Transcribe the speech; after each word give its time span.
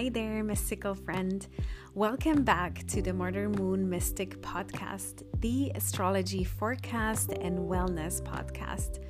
Hi 0.00 0.08
there, 0.08 0.42
mystical 0.42 0.94
friend. 0.94 1.46
Welcome 1.94 2.42
back 2.42 2.86
to 2.86 3.02
the 3.02 3.12
Modern 3.12 3.52
Moon 3.52 3.90
Mystic 3.90 4.40
Podcast, 4.40 5.24
the 5.42 5.72
astrology 5.74 6.42
forecast 6.42 7.32
and 7.32 7.58
wellness 7.58 8.22
podcast. 8.22 9.04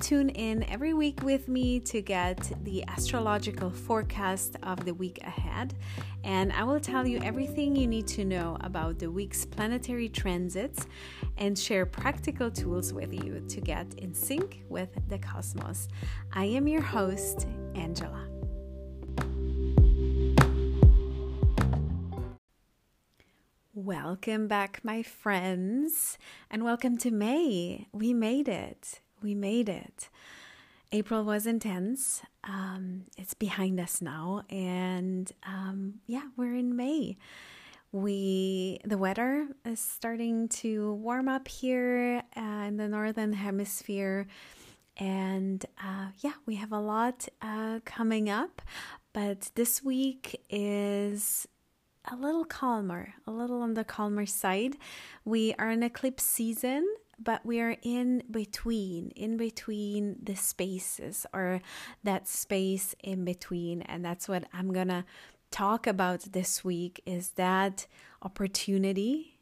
Tune 0.00 0.28
in 0.28 0.62
every 0.64 0.92
week 0.92 1.22
with 1.22 1.48
me 1.48 1.80
to 1.80 2.02
get 2.02 2.52
the 2.62 2.84
astrological 2.88 3.70
forecast 3.70 4.56
of 4.62 4.84
the 4.84 4.92
week 4.92 5.18
ahead, 5.22 5.72
and 6.24 6.52
I 6.52 6.64
will 6.64 6.80
tell 6.80 7.06
you 7.06 7.20
everything 7.22 7.74
you 7.74 7.86
need 7.86 8.06
to 8.08 8.24
know 8.26 8.58
about 8.60 8.98
the 8.98 9.10
week's 9.10 9.46
planetary 9.46 10.10
transits 10.10 10.86
and 11.38 11.58
share 11.58 11.86
practical 11.86 12.50
tools 12.50 12.92
with 12.92 13.14
you 13.14 13.42
to 13.48 13.60
get 13.62 13.94
in 13.94 14.12
sync 14.12 14.62
with 14.68 14.90
the 15.08 15.16
cosmos. 15.16 15.88
I 16.34 16.44
am 16.44 16.68
your 16.68 16.82
host, 16.82 17.46
Angela. 17.74 18.33
Welcome 23.76 24.46
back, 24.46 24.82
my 24.84 25.02
friends, 25.02 26.16
and 26.48 26.62
welcome 26.62 26.96
to 26.98 27.10
May. 27.10 27.88
We 27.90 28.14
made 28.14 28.46
it. 28.46 29.00
We 29.20 29.34
made 29.34 29.68
it. 29.68 30.10
April 30.92 31.24
was 31.24 31.44
intense. 31.44 32.22
Um, 32.44 33.06
it's 33.18 33.34
behind 33.34 33.80
us 33.80 34.00
now, 34.00 34.44
and 34.48 35.32
um, 35.44 35.94
yeah, 36.06 36.22
we're 36.36 36.54
in 36.54 36.76
May. 36.76 37.16
We 37.90 38.78
the 38.84 38.96
weather 38.96 39.48
is 39.64 39.80
starting 39.80 40.46
to 40.50 40.94
warm 40.94 41.26
up 41.26 41.48
here 41.48 42.22
uh, 42.36 42.66
in 42.68 42.76
the 42.76 42.86
northern 42.86 43.32
hemisphere, 43.32 44.28
and 44.98 45.66
uh, 45.82 46.10
yeah, 46.20 46.34
we 46.46 46.54
have 46.54 46.70
a 46.70 46.78
lot 46.78 47.28
uh, 47.42 47.80
coming 47.84 48.30
up. 48.30 48.62
But 49.12 49.50
this 49.56 49.82
week 49.82 50.40
is 50.48 51.48
a 52.10 52.16
little 52.16 52.44
calmer, 52.44 53.14
a 53.26 53.30
little 53.30 53.62
on 53.62 53.74
the 53.74 53.84
calmer 53.84 54.26
side. 54.26 54.76
We 55.24 55.54
are 55.58 55.70
in 55.70 55.82
eclipse 55.82 56.24
season, 56.24 56.86
but 57.18 57.44
we 57.46 57.60
are 57.60 57.76
in 57.82 58.22
between, 58.30 59.10
in 59.10 59.36
between 59.36 60.16
the 60.22 60.34
spaces 60.34 61.26
or 61.32 61.60
that 62.02 62.28
space 62.28 62.94
in 63.02 63.24
between. 63.24 63.82
And 63.82 64.04
that's 64.04 64.28
what 64.28 64.44
I'm 64.52 64.72
gonna 64.72 65.04
talk 65.50 65.86
about 65.86 66.32
this 66.32 66.64
week 66.64 67.00
is 67.06 67.30
that 67.30 67.86
opportunity 68.22 69.33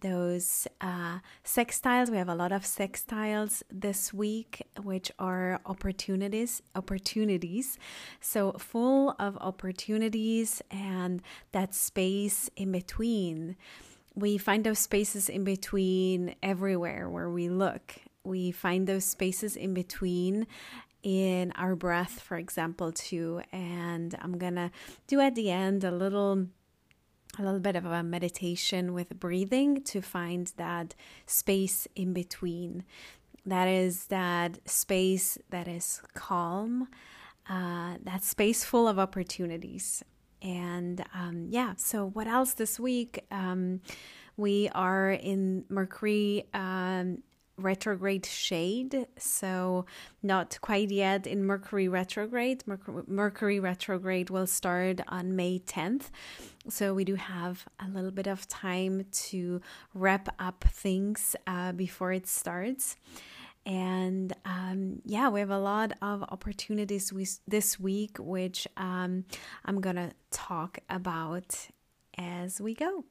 those 0.00 0.66
uh, 0.80 1.18
sextiles. 1.44 2.10
We 2.10 2.16
have 2.16 2.28
a 2.28 2.34
lot 2.34 2.52
of 2.52 2.62
sextiles 2.62 3.62
this 3.70 4.12
week, 4.12 4.66
which 4.82 5.10
are 5.18 5.60
opportunities. 5.66 6.62
Opportunities, 6.74 7.78
so 8.20 8.52
full 8.52 9.14
of 9.18 9.36
opportunities 9.38 10.62
and 10.70 11.22
that 11.52 11.74
space 11.74 12.50
in 12.56 12.72
between. 12.72 13.56
We 14.14 14.38
find 14.38 14.64
those 14.64 14.78
spaces 14.78 15.28
in 15.28 15.44
between 15.44 16.34
everywhere 16.42 17.08
where 17.08 17.30
we 17.30 17.48
look. 17.48 17.94
We 18.24 18.50
find 18.50 18.86
those 18.86 19.04
spaces 19.04 19.56
in 19.56 19.74
between 19.74 20.46
in 21.02 21.52
our 21.52 21.76
breath, 21.76 22.20
for 22.20 22.36
example, 22.36 22.92
too. 22.92 23.40
And 23.52 24.16
I'm 24.20 24.36
gonna 24.38 24.70
do 25.06 25.20
at 25.20 25.34
the 25.34 25.50
end 25.50 25.84
a 25.84 25.90
little 25.90 26.46
a 27.38 27.42
little 27.42 27.60
bit 27.60 27.76
of 27.76 27.84
a 27.84 28.02
meditation 28.02 28.94
with 28.94 29.18
breathing 29.18 29.82
to 29.84 30.00
find 30.00 30.52
that 30.56 30.94
space 31.26 31.86
in 31.94 32.12
between. 32.12 32.84
That 33.46 33.68
is 33.68 34.06
that 34.06 34.58
space 34.68 35.38
that 35.50 35.68
is 35.68 36.02
calm, 36.14 36.88
uh, 37.48 37.94
that 38.02 38.24
space 38.24 38.64
full 38.64 38.88
of 38.88 38.98
opportunities. 38.98 40.02
And 40.42 41.04
um, 41.14 41.46
yeah, 41.48 41.74
so 41.76 42.06
what 42.06 42.26
else 42.26 42.52
this 42.54 42.78
week? 42.78 43.24
Um, 43.30 43.80
we 44.36 44.68
are 44.74 45.10
in 45.10 45.64
Mercury 45.68 46.44
um, 46.54 47.22
retrograde 47.58 48.24
shade. 48.24 49.06
So, 49.18 49.84
not 50.22 50.58
quite 50.60 50.90
yet 50.90 51.26
in 51.26 51.44
Mercury 51.44 51.88
retrograde. 51.88 52.64
Mercury, 53.06 53.60
retrograde 53.60 54.30
will 54.30 54.46
start 54.46 55.00
on 55.08 55.36
May 55.36 55.58
10th. 55.58 56.10
So, 56.68 56.94
we 56.94 57.04
do 57.04 57.16
have 57.16 57.66
a 57.84 57.88
little 57.88 58.10
bit 58.10 58.26
of 58.26 58.48
time 58.48 59.04
to 59.28 59.60
wrap 59.94 60.28
up 60.38 60.64
things 60.70 61.36
uh, 61.46 61.72
before 61.72 62.12
it 62.12 62.26
starts. 62.26 62.96
And 63.66 64.32
um, 64.46 65.02
yeah, 65.04 65.28
we 65.28 65.40
have 65.40 65.50
a 65.50 65.58
lot 65.58 65.92
of 66.00 66.22
opportunities 66.22 67.12
we, 67.12 67.26
this 67.46 67.78
week, 67.78 68.16
which 68.18 68.66
um, 68.78 69.24
I'm 69.64 69.82
going 69.82 69.96
to 69.96 70.10
talk 70.30 70.78
about 70.88 71.68
as 72.16 72.60
we 72.62 72.72
go. 72.72 73.04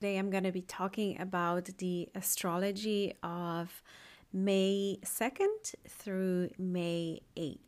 Today 0.00 0.16
I'm 0.16 0.30
going 0.30 0.44
to 0.44 0.50
be 0.50 0.62
talking 0.62 1.20
about 1.20 1.68
the 1.76 2.08
astrology 2.14 3.12
of 3.22 3.82
May 4.32 4.98
2nd 5.04 5.74
through 5.90 6.48
May 6.58 7.20
8th. 7.36 7.58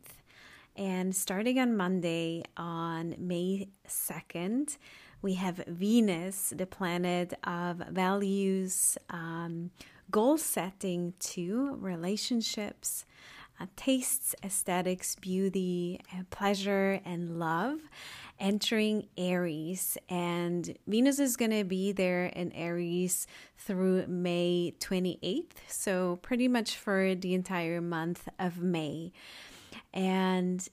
And 0.75 1.15
starting 1.15 1.59
on 1.59 1.77
Monday, 1.77 2.41
on 2.57 3.13
May 3.19 3.69
2nd, 3.87 4.79
we 5.21 5.35
have 5.35 5.57
Venus, 5.67 6.51
the 6.57 6.65
planet 6.65 7.35
of 7.43 7.77
values, 7.91 8.97
um, 9.11 9.69
goal 10.09 10.39
setting 10.39 11.13
to 11.19 11.77
relationships, 11.79 13.05
uh, 13.59 13.65
tastes, 13.75 14.35
aesthetics, 14.43 15.15
beauty, 15.15 15.99
uh, 16.13 16.23
pleasure, 16.29 16.99
and 17.05 17.39
love 17.39 17.79
entering 18.39 19.07
Aries. 19.17 19.97
And 20.09 20.77
Venus 20.87 21.19
is 21.19 21.37
going 21.37 21.51
to 21.51 21.63
be 21.63 21.91
there 21.91 22.25
in 22.25 22.51
Aries 22.53 23.27
through 23.57 24.07
May 24.07 24.73
28th. 24.79 25.51
So, 25.67 26.17
pretty 26.21 26.47
much 26.47 26.77
for 26.77 27.15
the 27.15 27.33
entire 27.33 27.81
month 27.81 28.27
of 28.39 28.59
May. 28.59 29.11
And 29.93 30.67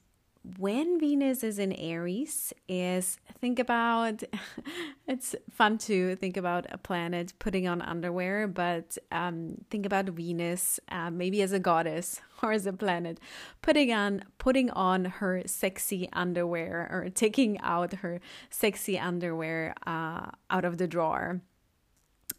when 0.58 0.98
Venus 0.98 1.44
is 1.44 1.58
in 1.58 1.72
Aries 1.72 2.52
is 2.66 3.18
think 3.40 3.58
about 3.58 4.22
it's 5.06 5.34
fun 5.50 5.76
to 5.78 6.16
think 6.16 6.36
about 6.36 6.66
a 6.70 6.78
planet 6.78 7.34
putting 7.38 7.68
on 7.68 7.82
underwear, 7.82 8.48
but 8.48 8.96
um, 9.12 9.56
think 9.70 9.84
about 9.84 10.06
Venus 10.06 10.80
uh, 10.88 11.10
maybe 11.10 11.42
as 11.42 11.52
a 11.52 11.58
goddess 11.58 12.20
or 12.42 12.52
as 12.52 12.66
a 12.66 12.72
planet 12.72 13.20
putting 13.60 13.92
on 13.92 14.24
putting 14.38 14.70
on 14.70 15.04
her 15.04 15.42
sexy 15.44 16.08
underwear 16.12 16.88
or 16.90 17.10
taking 17.10 17.60
out 17.60 17.92
her 17.94 18.20
sexy 18.48 18.98
underwear 18.98 19.74
uh, 19.86 20.30
out 20.48 20.64
of 20.64 20.78
the 20.78 20.86
drawer. 20.86 21.42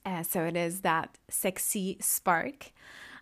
Uh, 0.03 0.23
so 0.23 0.43
it 0.45 0.57
is 0.57 0.81
that 0.81 1.19
sexy 1.29 1.97
spark. 2.01 2.71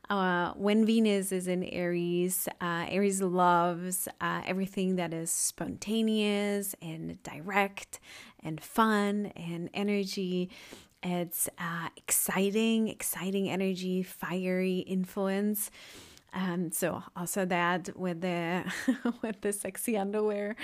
Uh, 0.09 0.53
when 0.55 0.87
Venus 0.87 1.31
is 1.31 1.47
in 1.47 1.63
Aries, 1.65 2.47
uh, 2.59 2.85
Aries 2.89 3.21
loves 3.21 4.07
uh, 4.19 4.41
everything 4.43 4.95
that 4.95 5.13
is 5.13 5.29
spontaneous 5.29 6.73
and 6.81 7.21
direct 7.21 7.99
and 8.43 8.59
fun 8.59 9.27
and 9.35 9.69
energy. 9.71 10.49
It's 11.03 11.47
uh, 11.59 11.89
exciting, 11.95 12.87
exciting 12.87 13.51
energy, 13.51 14.01
fiery 14.01 14.79
influence. 14.79 15.69
Um, 16.33 16.71
so 16.71 17.03
also 17.15 17.45
that 17.45 17.97
with 17.97 18.21
the 18.21 18.63
with 19.21 19.41
the 19.41 19.51
sexy 19.51 19.97
underwear, 19.97 20.55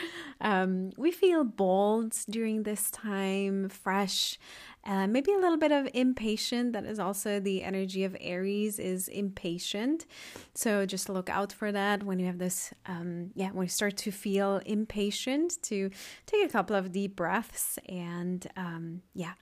um, 0.42 0.92
we 0.98 1.12
feel 1.12 1.44
bold 1.44 2.16
during 2.30 2.64
this 2.64 2.92
time, 2.92 3.70
fresh, 3.70 4.38
uh, 4.86 5.08
maybe 5.08 5.34
a 5.34 5.38
little 5.38 5.58
bit 5.58 5.72
of 5.72 5.88
impatient. 5.94 6.74
That 6.74 6.86
is 6.86 7.00
also 7.00 7.40
the 7.40 7.64
energy 7.64 8.04
of 8.04 8.16
Aries 8.20 8.80
is 8.80 9.08
impatient. 9.08 10.06
So 10.54 10.86
just 10.86 11.10
look 11.10 11.30
out 11.30 11.52
for 11.52 11.72
that 11.72 12.04
when 12.04 12.20
you 12.20 12.28
have 12.28 12.38
this. 12.38 12.74
Um, 12.86 13.32
yeah, 13.36 13.50
when 13.50 13.66
you 13.66 13.70
start 13.70 13.98
to 13.98 14.12
feel 14.12 14.62
impatient, 14.66 15.62
to 15.64 15.90
take 16.26 16.46
a 16.46 16.52
couple 16.52 16.76
of 16.76 16.92
deep 16.92 17.16
breaths 17.16 17.80
and 17.90 18.46
um, 18.56 19.02
yeah, 19.14 19.34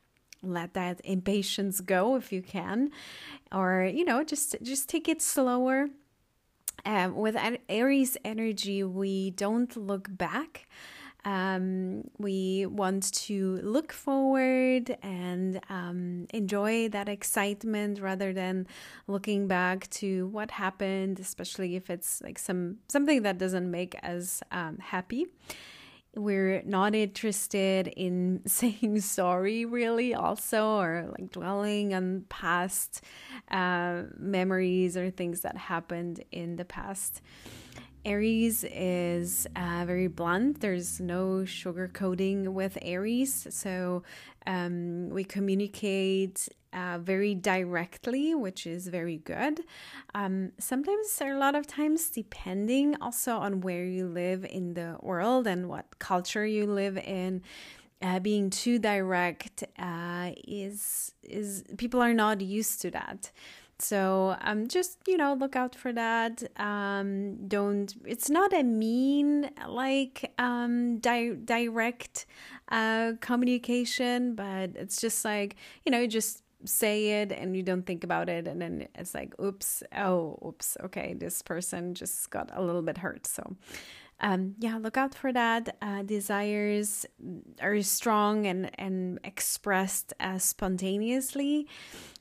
let 0.41 0.73
that 0.73 0.99
impatience 1.03 1.79
go 1.79 2.15
if 2.15 2.31
you 2.31 2.41
can 2.41 2.91
or 3.53 3.89
you 3.93 4.03
know 4.03 4.23
just 4.25 4.57
just 4.61 4.89
take 4.89 5.07
it 5.07 5.21
slower 5.21 5.87
um, 6.85 7.15
with 7.15 7.37
Aries 7.69 8.17
energy, 8.23 8.83
we 8.83 9.31
don't 9.31 9.75
look 9.75 10.07
back. 10.09 10.67
Um, 11.25 12.09
we 12.17 12.65
want 12.65 13.13
to 13.13 13.55
look 13.63 13.93
forward 13.93 14.97
and 15.01 15.61
um, 15.69 16.27
enjoy 16.33 16.89
that 16.89 17.07
excitement 17.07 18.01
rather 18.01 18.33
than 18.33 18.67
looking 19.07 19.47
back 19.47 19.89
to 19.91 20.27
what 20.27 20.51
happened, 20.51 21.19
especially 21.19 21.77
if 21.77 21.89
it's 21.89 22.21
like 22.21 22.37
some 22.37 22.79
something 22.89 23.21
that 23.21 23.37
doesn't 23.37 23.71
make 23.71 23.95
us 24.03 24.43
um, 24.51 24.79
happy. 24.79 25.27
We're 26.15 26.61
not 26.63 26.93
interested 26.95 27.87
in 27.87 28.41
saying 28.47 28.99
sorry 29.01 29.65
really 29.65 30.13
also 30.13 30.77
or 30.77 31.13
like 31.17 31.31
dwelling 31.31 31.93
on 31.93 32.25
past 32.29 33.01
uh, 33.49 34.03
memories 34.17 34.95
or 34.95 35.09
things 35.09 35.41
that 35.41 35.57
happened 35.57 36.23
in 36.31 36.55
the 36.55 36.65
past 36.65 37.21
aries 38.05 38.63
is 38.65 39.47
uh, 39.55 39.83
very 39.85 40.07
blunt 40.07 40.59
there's 40.61 40.99
no 40.99 41.43
sugarcoating 41.45 42.47
with 42.49 42.77
aries 42.81 43.47
so 43.49 44.03
um, 44.45 45.09
we 45.09 45.23
communicate 45.23 46.49
uh, 46.73 46.97
very 46.99 47.35
directly, 47.35 48.33
which 48.33 48.65
is 48.65 48.87
very 48.87 49.17
good. 49.17 49.61
Um, 50.15 50.51
sometimes, 50.59 51.19
or 51.21 51.33
a 51.33 51.37
lot 51.37 51.55
of 51.55 51.67
times, 51.67 52.09
depending 52.09 52.95
also 53.01 53.37
on 53.37 53.61
where 53.61 53.85
you 53.85 54.07
live 54.07 54.45
in 54.45 54.73
the 54.73 54.97
world 55.01 55.47
and 55.47 55.69
what 55.69 55.99
culture 55.99 56.45
you 56.45 56.65
live 56.65 56.97
in. 56.97 57.41
Uh, 58.01 58.19
being 58.19 58.49
too 58.49 58.77
direct 58.79 59.63
uh, 59.79 60.31
is 60.45 61.13
is 61.23 61.63
people 61.77 62.01
are 62.01 62.13
not 62.13 62.41
used 62.41 62.81
to 62.81 62.91
that. 62.91 63.31
So 63.79 64.37
um, 64.41 64.67
just 64.67 64.99
you 65.07 65.17
know 65.17 65.33
look 65.33 65.55
out 65.55 65.75
for 65.75 65.91
that. 65.93 66.43
Um, 66.57 67.47
don't. 67.47 67.93
It's 68.05 68.29
not 68.29 68.53
a 68.53 68.63
mean 68.63 69.49
like 69.67 70.31
um, 70.37 70.99
di- 70.99 71.35
direct 71.43 72.25
uh, 72.69 73.13
communication, 73.19 74.35
but 74.35 74.71
it's 74.75 75.01
just 75.01 75.25
like 75.25 75.55
you 75.85 75.91
know 75.91 76.07
just 76.07 76.43
say 76.65 77.21
it 77.21 77.31
and 77.31 77.55
you 77.55 77.63
don't 77.63 77.85
think 77.85 78.03
about 78.03 78.29
it 78.29 78.47
and 78.47 78.61
then 78.61 78.87
it's 78.95 79.13
like 79.13 79.33
oops 79.39 79.83
oh 79.97 80.39
oops 80.45 80.77
okay 80.83 81.13
this 81.13 81.41
person 81.41 81.93
just 81.93 82.29
got 82.29 82.49
a 82.53 82.61
little 82.61 82.81
bit 82.81 82.97
hurt 82.97 83.25
so 83.25 83.55
um, 84.21 84.55
yeah 84.59 84.77
look 84.77 84.95
out 84.95 85.13
for 85.13 85.33
that 85.33 85.75
uh, 85.81 86.03
desires 86.03 87.05
are 87.61 87.81
strong 87.81 88.47
and 88.47 88.71
and 88.79 89.19
expressed 89.23 90.13
as 90.19 90.43
spontaneously 90.43 91.67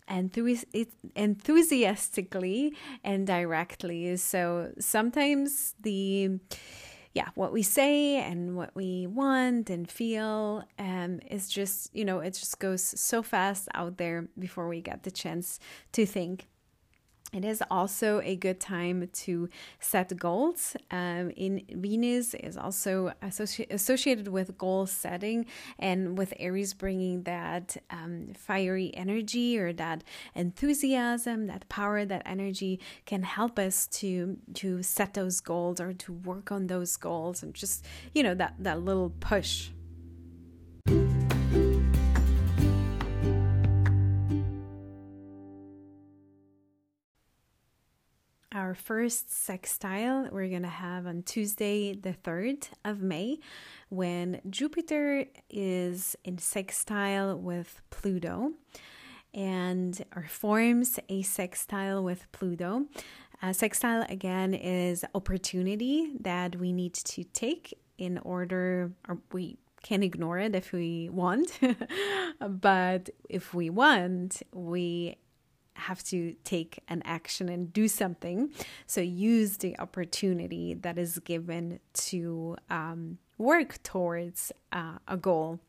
enthusiastically 0.09 2.75
and 3.05 3.27
directly 3.27 4.17
so 4.17 4.73
sometimes 4.79 5.75
the 5.81 6.39
yeah, 7.15 7.29
what 7.35 7.53
we 7.53 7.63
say 7.63 8.17
and 8.17 8.57
what 8.57 8.75
we 8.75 9.07
want 9.07 9.69
and 9.69 9.89
feel 9.89 10.65
um, 10.79 11.21
is 11.31 11.49
just, 11.49 11.95
you 11.95 12.05
know, 12.05 12.21
it 12.21 12.33
just 12.33 12.59
goes 12.59 12.83
so 12.83 13.23
fast 13.23 13.69
out 13.75 13.99
there 13.99 14.29
before 14.39 14.69
we 14.69 14.81
get 14.81 15.03
the 15.03 15.11
chance 15.11 15.59
to 15.93 16.07
think. 16.07 16.49
It 17.33 17.47
is 17.47 17.63
also 17.71 18.21
a 18.21 18.37
good 18.37 18.61
time 18.61 19.09
to 19.25 19.49
set 19.81 20.15
goals. 20.19 20.77
Um, 20.91 21.31
in 21.35 21.65
Venus 21.71 22.35
is 22.35 22.59
also 22.59 23.15
associ- 23.23 23.71
associated 23.73 24.29
with 24.29 24.59
goal 24.59 24.87
setting, 24.87 25.47
and 25.79 26.19
with 26.19 26.35
Aries 26.39 26.75
bringing 26.75 27.23
that 27.23 27.79
um, 27.89 28.35
fiery 28.37 28.95
energy 28.95 29.59
or 29.59 29.73
that 29.73 30.05
enthusiasm, 30.35 31.47
that 31.47 31.67
power, 31.71 32.05
that 32.05 32.23
energy 32.27 32.79
can 33.07 33.23
help 33.23 33.59
us 33.59 33.87
to 33.87 34.37
to 34.55 34.83
set 34.83 35.15
those 35.15 35.41
goals 35.41 35.81
or 35.81 35.95
to 35.95 36.13
work 36.13 36.53
on 36.53 36.67
those 36.67 36.99
goals, 36.99 37.43
and 37.43 37.55
just 37.55 37.83
you 38.13 38.23
know 38.23 38.35
that 38.35 38.57
that 38.59 38.83
little 38.83 39.09
push. 39.21 39.71
Our 48.73 48.77
first 48.77 49.31
sextile 49.31 50.31
we're 50.33 50.49
going 50.49 50.63
to 50.63 50.69
have 50.69 51.07
on 51.07 51.23
Tuesday, 51.25 51.93
the 51.93 52.15
3rd 52.25 52.69
of 52.87 53.03
May, 53.03 53.39
when 53.91 54.41
Jupiter 54.49 55.27
is 55.51 56.17
in 56.25 56.39
sextile 56.39 57.39
with 57.39 57.83
Pluto 57.91 58.53
and 59.35 60.03
or 60.17 60.25
forms 60.27 60.99
a 61.11 61.21
sextile 61.21 62.03
with 62.03 62.25
Pluto. 62.33 62.87
Uh, 63.43 63.49
a 63.49 63.53
sextile 63.53 64.07
again 64.09 64.55
is 64.55 65.05
opportunity 65.15 66.15
that 66.19 66.57
we 66.57 66.73
need 66.73 66.95
to 66.95 67.25
take 67.25 67.79
in 67.99 68.17
order 68.17 68.91
or 69.07 69.19
we 69.33 69.59
can 69.83 70.03
ignore 70.03 70.39
it 70.39 70.55
if 70.55 70.73
we 70.73 71.11
want 71.11 71.59
but 72.41 73.11
if 73.29 73.53
we 73.53 73.69
want 73.69 74.43
we 74.55 75.17
have 75.83 76.03
to 76.05 76.35
take 76.45 76.81
an 76.89 77.03
action 77.05 77.49
and 77.49 77.73
do 77.73 77.89
something. 77.89 78.51
So 78.87 79.01
use 79.01 79.59
the 79.59 79.79
opportunity 79.79 80.75
that 80.75 80.99
is 80.99 81.19
given 81.19 81.81
to 82.11 82.57
um, 82.71 83.19
work 83.39 83.83
towards 83.83 84.53
uh, 84.73 84.99
a 85.07 85.17
goal. 85.17 85.61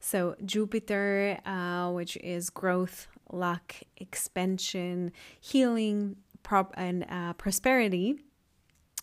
So 0.00 0.36
Jupiter, 0.44 1.38
uh, 1.44 1.90
which 1.90 2.16
is 2.18 2.50
growth, 2.50 3.08
luck, 3.32 3.74
expansion, 3.96 5.12
healing, 5.40 6.16
prop, 6.42 6.72
and 6.76 7.04
uh, 7.10 7.32
prosperity, 7.34 8.20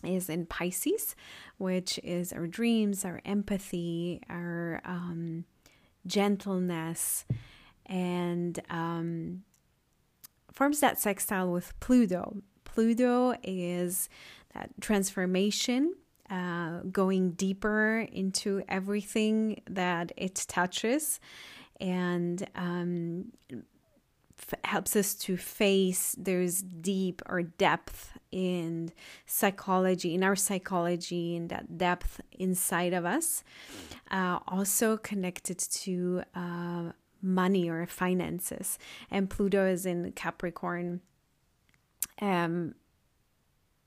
is 0.02 0.28
in 0.28 0.46
Pisces, 0.46 1.14
which 1.58 1.98
is 2.02 2.32
our 2.32 2.46
dreams, 2.46 3.04
our 3.04 3.20
empathy, 3.24 4.20
our 4.28 4.80
um, 4.84 5.44
gentleness, 6.06 7.24
and 7.86 8.60
um, 8.70 9.42
forms 10.56 10.80
that 10.80 10.98
sextile 10.98 11.52
with 11.52 11.78
Pluto. 11.80 12.38
Pluto 12.64 13.34
is 13.42 14.08
that 14.54 14.70
transformation, 14.80 15.94
uh, 16.30 16.80
going 16.90 17.32
deeper 17.32 18.06
into 18.10 18.62
everything 18.66 19.60
that 19.68 20.12
it 20.16 20.46
touches, 20.48 21.20
and 21.78 22.48
um, 22.56 23.32
f- 23.52 24.58
helps 24.64 24.96
us 24.96 25.14
to 25.14 25.36
face 25.36 26.16
those 26.18 26.62
deep 26.62 27.20
or 27.26 27.42
depth 27.42 28.12
in 28.32 28.92
psychology, 29.26 30.14
in 30.14 30.24
our 30.24 30.36
psychology, 30.36 31.36
in 31.36 31.48
that 31.48 31.76
depth 31.76 32.22
inside 32.32 32.94
of 32.94 33.04
us. 33.04 33.44
Uh, 34.10 34.38
also 34.48 34.96
connected 34.96 35.58
to 35.58 36.22
uh, 36.34 36.92
money 37.22 37.68
or 37.68 37.86
finances. 37.86 38.78
And 39.10 39.30
Pluto 39.30 39.66
is 39.66 39.86
in 39.86 40.12
Capricorn. 40.12 41.00
Um, 42.20 42.74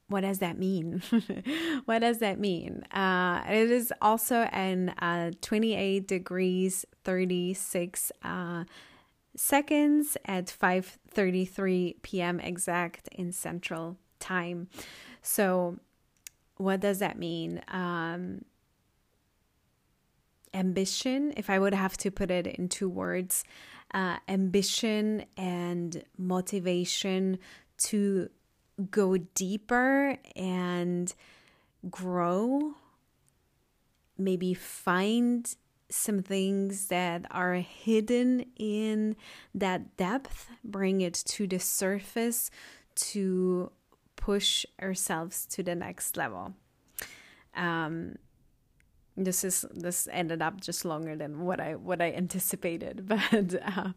what 0.07 0.21
does 0.21 0.39
that 0.39 0.57
mean? 0.57 1.03
what 1.85 1.99
does 1.99 2.17
that 2.17 2.39
mean? 2.39 2.83
Uh, 2.91 3.43
it 3.47 3.69
is 3.69 3.93
also 4.01 4.49
in 4.51 4.89
uh, 4.89 5.31
28 5.41 6.07
degrees 6.07 6.85
36 7.03 8.11
uh, 8.23 8.63
seconds 9.35 10.17
at 10.25 10.47
5:33 10.47 12.01
p.m. 12.01 12.39
exact 12.39 13.07
in 13.11 13.31
Central 13.31 13.97
Time. 14.19 14.67
So, 15.21 15.77
what 16.57 16.79
does 16.79 16.99
that 16.99 17.17
mean? 17.17 17.61
Um, 17.67 18.43
ambition, 20.53 21.33
if 21.37 21.49
I 21.49 21.59
would 21.59 21.73
have 21.73 21.97
to 21.97 22.11
put 22.11 22.31
it 22.31 22.47
in 22.47 22.69
two 22.69 22.89
words, 22.89 23.43
uh, 23.93 24.17
ambition 24.27 25.25
and 25.37 26.03
motivation 26.17 27.39
to 27.77 28.29
go 28.91 29.17
deeper 29.17 30.17
and 30.35 31.13
grow, 31.89 32.75
maybe 34.17 34.53
find 34.53 35.55
some 35.89 36.21
things 36.21 36.87
that 36.87 37.25
are 37.31 37.55
hidden 37.55 38.45
in 38.55 39.15
that 39.55 39.97
depth, 39.97 40.47
bring 40.63 41.01
it 41.01 41.15
to 41.15 41.47
the 41.47 41.59
surface 41.59 42.51
to 42.95 43.71
push 44.15 44.65
ourselves 44.81 45.45
to 45.47 45.63
the 45.63 45.73
next 45.73 46.15
level. 46.15 46.53
Um, 47.55 48.15
this 49.25 49.43
is 49.43 49.65
this 49.73 50.07
ended 50.11 50.41
up 50.41 50.61
just 50.61 50.85
longer 50.85 51.15
than 51.15 51.41
what 51.45 51.59
I 51.59 51.75
what 51.75 52.01
I 52.01 52.11
anticipated. 52.23 53.07
But 53.09 53.55
uh, 53.65 53.89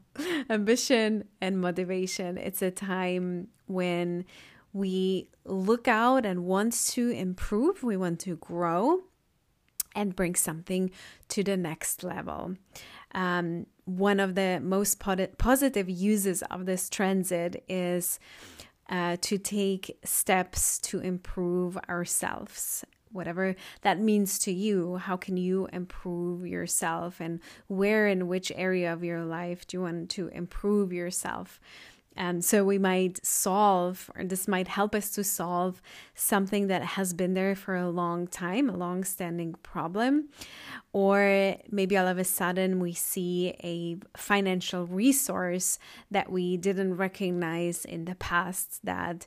ambition 0.50 1.28
and 1.40 1.60
motivation. 1.60 2.38
It's 2.38 2.62
a 2.62 2.70
time 2.70 3.48
when 3.66 4.24
we 4.72 5.28
look 5.44 5.86
out 5.86 6.24
and 6.24 6.44
want 6.44 6.72
to 6.88 7.10
improve. 7.10 7.82
We 7.82 7.96
want 7.96 8.20
to 8.20 8.36
grow 8.36 9.00
and 9.94 10.16
bring 10.16 10.34
something 10.34 10.90
to 11.28 11.42
the 11.42 11.56
next 11.56 12.02
level. 12.02 12.56
Um, 13.14 13.66
one 13.84 14.20
of 14.20 14.34
the 14.34 14.58
most 14.62 14.98
positive 14.98 15.90
uses 15.90 16.42
of 16.50 16.64
this 16.64 16.88
transit 16.88 17.62
is 17.68 18.18
uh, 18.88 19.16
to 19.20 19.38
take 19.38 19.98
steps 20.04 20.78
to 20.78 21.00
improve 21.00 21.76
ourselves 21.88 22.84
whatever 23.12 23.54
that 23.82 23.98
means 24.00 24.38
to 24.38 24.52
you 24.52 24.96
how 24.96 25.16
can 25.16 25.36
you 25.36 25.68
improve 25.72 26.46
yourself 26.46 27.20
and 27.20 27.40
where 27.68 28.08
in 28.08 28.28
which 28.28 28.50
area 28.56 28.92
of 28.92 29.04
your 29.04 29.24
life 29.24 29.66
do 29.66 29.76
you 29.76 29.82
want 29.82 30.08
to 30.10 30.28
improve 30.28 30.92
yourself 30.92 31.60
And 32.16 32.44
so 32.44 32.64
we 32.64 32.78
might 32.78 33.24
solve, 33.24 34.10
or 34.14 34.24
this 34.24 34.46
might 34.46 34.68
help 34.68 34.94
us 34.94 35.10
to 35.12 35.24
solve 35.24 35.80
something 36.14 36.66
that 36.66 36.82
has 36.82 37.14
been 37.14 37.34
there 37.34 37.54
for 37.54 37.74
a 37.74 37.88
long 37.88 38.26
time, 38.26 38.68
a 38.68 38.76
long 38.76 39.04
standing 39.04 39.54
problem. 39.62 40.28
Or 40.92 41.56
maybe 41.70 41.96
all 41.96 42.06
of 42.06 42.18
a 42.18 42.24
sudden 42.24 42.80
we 42.80 42.92
see 42.92 43.54
a 43.64 43.96
financial 44.16 44.86
resource 44.86 45.78
that 46.10 46.30
we 46.30 46.58
didn't 46.58 46.96
recognize 46.96 47.84
in 47.84 48.04
the 48.04 48.14
past 48.16 48.84
that 48.84 49.26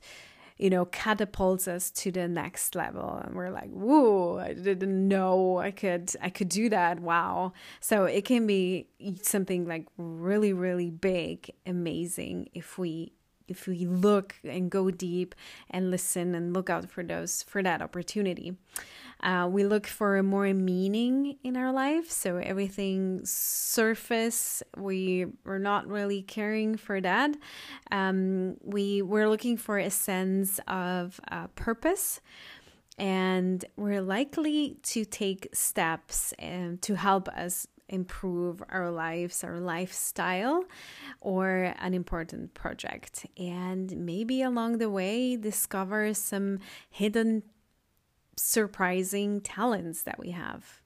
you 0.57 0.69
know, 0.69 0.85
catapults 0.85 1.67
us 1.67 1.91
to 1.91 2.11
the 2.11 2.27
next 2.27 2.75
level. 2.75 3.21
And 3.23 3.35
we're 3.35 3.51
like, 3.51 3.69
whoa, 3.69 4.39
I 4.39 4.53
didn't 4.53 5.07
know 5.07 5.57
I 5.57 5.71
could 5.71 6.11
I 6.21 6.29
could 6.29 6.49
do 6.49 6.69
that. 6.69 6.99
Wow. 6.99 7.53
So 7.81 8.05
it 8.05 8.25
can 8.25 8.47
be 8.47 8.87
something 9.21 9.65
like 9.67 9.87
really, 9.97 10.53
really 10.53 10.89
big, 10.89 11.51
amazing 11.65 12.49
if 12.53 12.77
we 12.77 13.11
if 13.47 13.67
we 13.67 13.85
look 13.85 14.35
and 14.43 14.69
go 14.69 14.91
deep 14.91 15.35
and 15.69 15.91
listen 15.91 16.35
and 16.35 16.53
look 16.53 16.69
out 16.69 16.89
for 16.89 17.03
those 17.03 17.43
for 17.43 17.61
that 17.63 17.81
opportunity. 17.81 18.55
Uh, 19.21 19.47
we 19.49 19.63
look 19.63 19.87
for 19.87 20.21
more 20.21 20.53
meaning 20.53 21.37
in 21.43 21.55
our 21.55 21.71
life. 21.71 22.11
So 22.11 22.37
everything 22.37 23.21
surface, 23.23 24.61
we 24.77 25.27
we're 25.45 25.57
not 25.57 25.87
really 25.87 26.21
caring 26.21 26.75
for 26.75 26.99
that. 27.01 27.35
Um, 27.91 28.57
we 28.61 29.01
we're 29.01 29.29
looking 29.29 29.57
for 29.57 29.77
a 29.77 29.89
sense 29.89 30.59
of 30.67 31.19
uh, 31.31 31.47
purpose 31.55 32.21
and 32.97 33.65
we're 33.75 34.01
likely 34.01 34.77
to 34.83 35.03
take 35.03 35.49
steps 35.53 36.33
um, 36.41 36.77
to 36.81 36.95
help 36.95 37.27
us 37.29 37.67
improve 37.89 38.63
our 38.69 38.91
lives, 38.91 39.43
our 39.43 39.59
lifestyle, 39.59 40.63
or 41.21 41.73
an 41.79 41.93
important 41.93 42.53
project. 42.53 43.25
And 43.37 43.95
maybe 43.97 44.41
along 44.41 44.77
the 44.79 44.89
way, 44.89 45.35
discover 45.35 46.13
some 46.13 46.59
hidden 46.89 47.43
surprising 48.35 49.41
talents 49.41 50.03
that 50.03 50.19
we 50.19 50.31
have. 50.31 50.81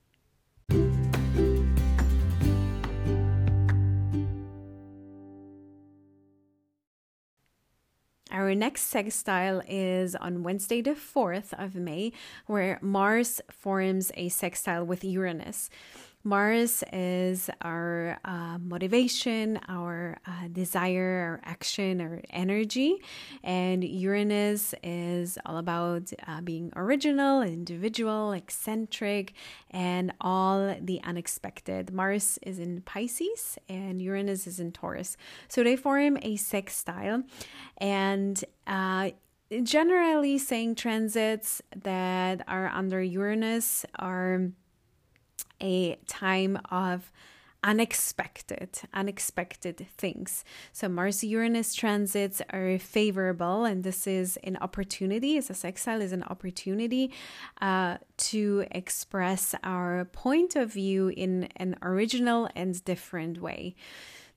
Our 8.32 8.54
next 8.54 8.82
sextile 8.82 9.60
is 9.68 10.14
on 10.14 10.44
Wednesday, 10.44 10.80
the 10.80 10.92
4th 10.92 11.52
of 11.58 11.74
May, 11.74 12.12
where 12.46 12.78
Mars 12.80 13.40
forms 13.50 14.12
a 14.14 14.28
sextile 14.28 14.86
with 14.86 15.02
Uranus. 15.02 15.68
Mars 16.22 16.84
is 16.92 17.48
our 17.62 18.18
uh, 18.26 18.58
motivation, 18.58 19.58
our 19.68 20.18
uh, 20.26 20.48
desire, 20.52 21.40
our 21.44 21.50
action, 21.50 22.00
our 22.00 22.20
energy. 22.28 23.02
And 23.42 23.82
Uranus 23.82 24.74
is 24.82 25.38
all 25.46 25.56
about 25.56 26.12
uh, 26.26 26.42
being 26.42 26.72
original, 26.76 27.40
individual, 27.40 28.32
eccentric, 28.32 29.32
and 29.70 30.12
all 30.20 30.76
the 30.80 31.00
unexpected. 31.04 31.90
Mars 31.90 32.38
is 32.42 32.58
in 32.58 32.82
Pisces 32.82 33.56
and 33.68 34.02
Uranus 34.02 34.46
is 34.46 34.60
in 34.60 34.72
Taurus. 34.72 35.16
So 35.48 35.62
they 35.64 35.76
form 35.76 36.18
a 36.20 36.36
sextile. 36.36 37.22
And 37.78 38.44
uh, 38.66 39.12
generally, 39.62 40.36
saying 40.36 40.74
transits 40.74 41.62
that 41.74 42.42
are 42.46 42.68
under 42.68 43.02
Uranus 43.02 43.86
are 43.98 44.50
a 45.60 45.96
time 46.06 46.58
of 46.70 47.10
unexpected 47.62 48.80
unexpected 48.94 49.86
things. 49.98 50.44
So 50.72 50.88
mars 50.88 51.22
uranus 51.22 51.74
transits 51.74 52.40
are 52.50 52.78
favorable 52.78 53.64
and 53.64 53.84
this 53.84 54.06
is 54.06 54.38
an 54.44 54.56
opportunity 54.60 55.36
as 55.36 55.50
a 55.50 55.54
sextile 55.54 56.00
is 56.00 56.12
an 56.12 56.22
opportunity 56.24 57.12
uh, 57.60 57.98
to 58.16 58.64
express 58.70 59.54
our 59.62 60.06
point 60.06 60.56
of 60.56 60.72
view 60.72 61.08
in 61.08 61.48
an 61.56 61.76
original 61.82 62.48
and 62.54 62.82
different 62.84 63.42
way. 63.42 63.74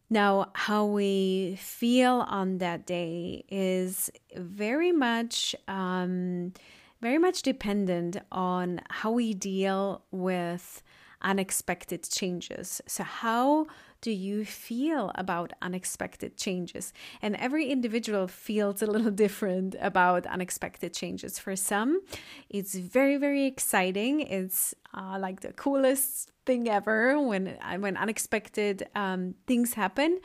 Now 0.09 0.51
how 0.53 0.85
we 0.85 1.57
feel 1.61 2.25
on 2.27 2.57
that 2.57 2.85
day 2.85 3.45
is 3.49 4.11
very 4.35 4.91
much 4.91 5.55
um, 5.67 6.53
very 7.01 7.17
much 7.17 7.41
dependent 7.41 8.17
on 8.31 8.81
how 8.89 9.11
we 9.11 9.33
deal 9.33 10.03
with 10.11 10.81
unexpected 11.23 12.03
changes. 12.09 12.81
So, 12.87 13.03
how 13.03 13.67
do 14.01 14.11
you 14.11 14.43
feel 14.43 15.11
about 15.15 15.53
unexpected 15.61 16.37
changes? 16.37 16.93
And 17.21 17.35
every 17.37 17.69
individual 17.69 18.27
feels 18.27 18.81
a 18.81 18.85
little 18.85 19.11
different 19.25 19.75
about 19.79 20.25
unexpected 20.27 20.93
changes. 20.93 21.39
For 21.39 21.55
some, 21.55 22.01
it's 22.49 22.75
very, 22.75 23.17
very 23.17 23.45
exciting. 23.45 24.21
It's 24.21 24.75
uh, 24.93 25.17
like 25.19 25.41
the 25.41 25.53
coolest 25.53 26.31
thing 26.45 26.67
ever 26.67 27.19
when 27.21 27.57
when 27.79 27.95
unexpected 27.97 28.87
um, 28.95 29.35
things 29.47 29.73
happen. 29.73 30.19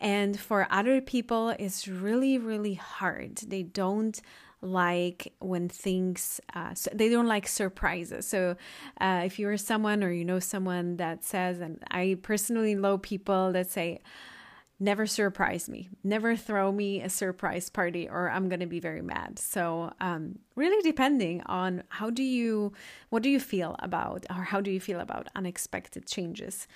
And 0.00 0.38
for 0.38 0.66
other 0.70 1.00
people, 1.00 1.50
it's 1.58 1.88
really, 1.88 2.36
really 2.36 2.74
hard. 2.74 3.36
They 3.36 3.62
don't 3.62 4.20
like 4.62 5.32
when 5.40 5.68
things 5.68 6.40
uh, 6.54 6.74
so 6.74 6.90
they 6.94 7.08
don't 7.08 7.26
like 7.26 7.46
surprises. 7.46 8.26
So 8.26 8.56
uh, 9.00 9.22
if 9.24 9.38
you're 9.38 9.56
someone 9.56 10.02
or 10.02 10.10
you 10.10 10.24
know 10.24 10.38
someone 10.38 10.96
that 10.96 11.24
says 11.24 11.60
and 11.60 11.82
i 11.90 12.16
personally 12.22 12.74
know 12.74 12.98
people 12.98 13.52
that 13.52 13.70
say 13.70 14.00
never 14.78 15.06
surprise 15.06 15.70
me. 15.70 15.88
Never 16.04 16.36
throw 16.36 16.70
me 16.70 17.00
a 17.00 17.08
surprise 17.08 17.70
party 17.70 18.08
or 18.08 18.30
i'm 18.30 18.48
going 18.48 18.60
to 18.60 18.66
be 18.66 18.80
very 18.80 19.02
mad. 19.02 19.38
So 19.38 19.92
um, 20.00 20.38
really 20.54 20.82
depending 20.82 21.42
on 21.46 21.82
how 21.88 22.10
do 22.10 22.22
you 22.22 22.72
what 23.10 23.22
do 23.22 23.30
you 23.30 23.40
feel 23.40 23.76
about 23.78 24.26
or 24.30 24.44
how 24.44 24.60
do 24.60 24.70
you 24.70 24.80
feel 24.80 25.00
about 25.00 25.28
unexpected 25.34 26.06
changes? 26.06 26.66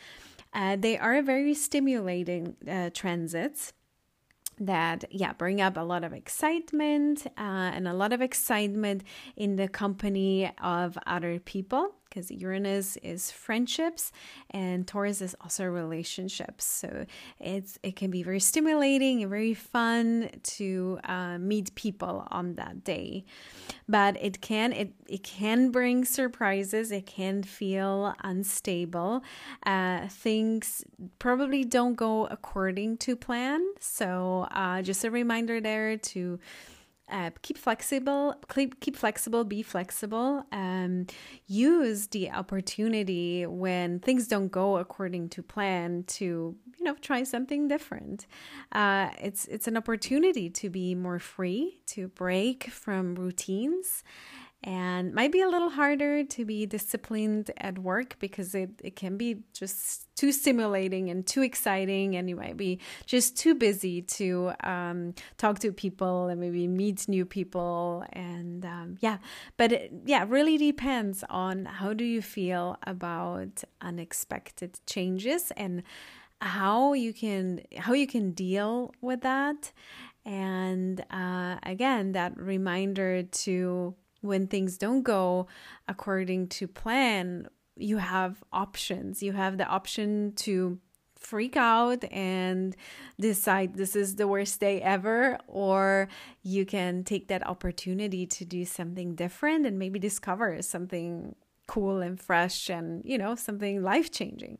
Uh, 0.52 0.76
they 0.76 0.98
are 0.98 1.22
very 1.22 1.54
stimulating 1.54 2.56
uh, 2.68 2.90
transits 2.92 3.72
that 4.60 5.04
yeah 5.10 5.32
bring 5.32 5.60
up 5.60 5.76
a 5.76 5.80
lot 5.80 6.04
of 6.04 6.12
excitement 6.12 7.26
uh, 7.38 7.72
and 7.74 7.88
a 7.88 7.94
lot 7.94 8.12
of 8.12 8.20
excitement 8.20 9.02
in 9.36 9.56
the 9.56 9.66
company 9.66 10.52
of 10.62 10.98
other 11.06 11.40
people 11.40 11.94
because 12.10 12.30
Uranus 12.30 12.96
is 12.98 13.30
friendships 13.30 14.12
and 14.50 14.86
Taurus 14.86 15.22
is 15.22 15.36
also 15.40 15.64
relationships. 15.64 16.64
So 16.64 17.06
it's 17.38 17.78
it 17.82 17.96
can 17.96 18.10
be 18.10 18.22
very 18.22 18.40
stimulating 18.40 19.22
and 19.22 19.30
very 19.30 19.54
fun 19.54 20.30
to 20.42 20.98
uh, 21.04 21.38
meet 21.38 21.74
people 21.74 22.26
on 22.30 22.54
that 22.54 22.84
day, 22.84 23.24
but 23.88 24.16
it 24.20 24.40
can 24.40 24.72
it 24.72 24.92
it 25.06 25.22
can 25.22 25.70
bring 25.70 26.04
surprises. 26.04 26.90
It 26.90 27.06
can 27.06 27.42
feel 27.42 28.14
unstable. 28.22 29.22
Uh, 29.64 30.08
things 30.08 30.84
probably 31.18 31.64
don't 31.64 31.94
go 31.94 32.26
according 32.26 32.98
to 32.98 33.16
plan. 33.16 33.64
So 33.78 34.48
uh, 34.50 34.82
just 34.82 35.04
a 35.04 35.10
reminder 35.10 35.60
there 35.60 35.96
to 35.96 36.38
uh, 37.10 37.30
keep 37.42 37.58
flexible 37.58 38.34
keep, 38.52 38.80
keep 38.80 38.96
flexible 38.96 39.44
be 39.44 39.62
flexible 39.62 40.44
um, 40.52 41.06
use 41.46 42.08
the 42.08 42.30
opportunity 42.30 43.46
when 43.46 43.98
things 44.00 44.26
don't 44.28 44.50
go 44.50 44.76
according 44.78 45.28
to 45.30 45.42
plan 45.42 46.04
to 46.06 46.56
you 46.80 46.84
know 46.84 46.94
try 47.00 47.22
something 47.22 47.68
different. 47.68 48.26
Uh, 48.72 49.10
it's 49.20 49.44
it's 49.46 49.68
an 49.68 49.76
opportunity 49.76 50.48
to 50.48 50.70
be 50.70 50.94
more 50.94 51.18
free 51.18 51.80
to 51.86 52.08
break 52.08 52.64
from 52.70 53.14
routines 53.14 54.02
and 54.62 55.14
might 55.14 55.32
be 55.32 55.40
a 55.40 55.48
little 55.48 55.70
harder 55.70 56.22
to 56.22 56.44
be 56.44 56.66
disciplined 56.66 57.50
at 57.56 57.78
work 57.78 58.16
because 58.18 58.54
it, 58.54 58.70
it 58.84 58.94
can 58.94 59.16
be 59.16 59.38
just 59.54 60.14
too 60.16 60.32
stimulating 60.32 61.08
and 61.08 61.26
too 61.26 61.40
exciting. 61.40 62.14
And 62.14 62.28
you 62.28 62.36
might 62.36 62.58
be 62.58 62.78
just 63.06 63.38
too 63.38 63.54
busy 63.54 64.02
to 64.02 64.52
um, 64.62 65.14
talk 65.38 65.60
to 65.60 65.72
people 65.72 66.26
and 66.26 66.38
maybe 66.38 66.68
meet 66.68 67.08
new 67.08 67.24
people. 67.24 68.04
And 68.12 68.64
um, 68.66 68.98
yeah 69.00 69.18
but 69.56 69.72
it, 69.72 69.92
yeah 70.04 70.24
really 70.28 70.58
depends 70.58 71.24
on 71.28 71.64
how 71.64 71.92
do 71.92 72.04
you 72.04 72.22
feel 72.22 72.76
about 72.86 73.62
unexpected 73.80 74.78
changes 74.86 75.52
and 75.56 75.82
how 76.40 76.92
you 76.92 77.12
can 77.12 77.60
how 77.76 77.92
you 77.92 78.06
can 78.06 78.32
deal 78.32 78.92
with 79.00 79.22
that. 79.22 79.72
And 80.24 81.04
uh, 81.10 81.56
again 81.62 82.12
that 82.12 82.36
reminder 82.38 83.22
to 83.22 83.94
when 84.20 84.46
things 84.46 84.78
don't 84.78 85.02
go 85.02 85.46
according 85.88 86.48
to 86.48 86.68
plan, 86.68 87.48
you 87.76 87.98
have 87.98 88.42
options. 88.52 89.22
You 89.22 89.32
have 89.32 89.58
the 89.58 89.66
option 89.66 90.32
to 90.36 90.78
freak 91.16 91.56
out 91.56 92.02
and 92.10 92.74
decide 93.20 93.74
this 93.74 93.94
is 93.94 94.16
the 94.16 94.26
worst 94.26 94.58
day 94.58 94.80
ever, 94.80 95.38
or 95.46 96.08
you 96.42 96.64
can 96.64 97.04
take 97.04 97.28
that 97.28 97.46
opportunity 97.46 98.26
to 98.26 98.44
do 98.44 98.64
something 98.64 99.14
different 99.14 99.66
and 99.66 99.78
maybe 99.78 99.98
discover 99.98 100.60
something 100.62 101.34
cool 101.66 102.00
and 102.00 102.20
fresh 102.20 102.70
and, 102.70 103.02
you 103.04 103.18
know, 103.18 103.34
something 103.34 103.82
life 103.82 104.10
changing. 104.10 104.58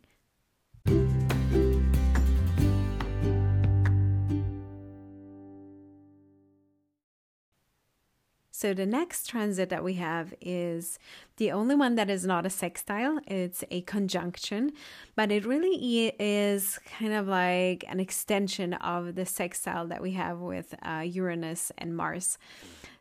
So 8.61 8.75
the 8.75 8.85
next 8.85 9.26
transit 9.31 9.71
that 9.71 9.83
we 9.83 9.95
have 9.95 10.35
is 10.38 10.99
the 11.38 11.50
only 11.50 11.75
one 11.75 11.95
that 11.95 12.11
is 12.11 12.26
not 12.26 12.45
a 12.45 12.50
sextile. 12.50 13.19
It's 13.26 13.64
a 13.71 13.81
conjunction, 13.81 14.73
but 15.17 15.33
it 15.33 15.47
really 15.47 16.12
is 16.19 16.79
kind 16.99 17.14
of 17.14 17.26
like 17.26 17.87
an 17.88 18.00
extension 18.00 18.75
of 18.75 19.14
the 19.14 19.25
sextile 19.25 19.87
that 19.87 20.02
we 20.02 20.11
have 20.11 20.40
with 20.40 20.75
uh, 20.83 21.02
Uranus 21.07 21.73
and 21.79 21.97
Mars. 21.97 22.37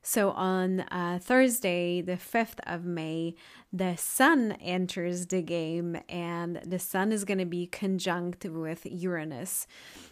So 0.02 0.32
on 0.32 0.82
uh, 0.92 1.20
Thursday, 1.22 2.02
the 2.02 2.14
5th 2.14 2.60
of 2.66 2.86
May, 2.86 3.36
the 3.72 3.96
sun 3.98 4.54
enters 4.62 5.28
the 5.28 5.42
game 5.42 5.98
and 6.08 6.62
the 6.66 6.80
sun 6.80 7.12
is 7.12 7.26
going 7.26 7.38
to 7.38 7.46
be 7.46 7.68
conjunct 7.68 8.46
with 8.46 8.86
Uranus. 8.86 9.68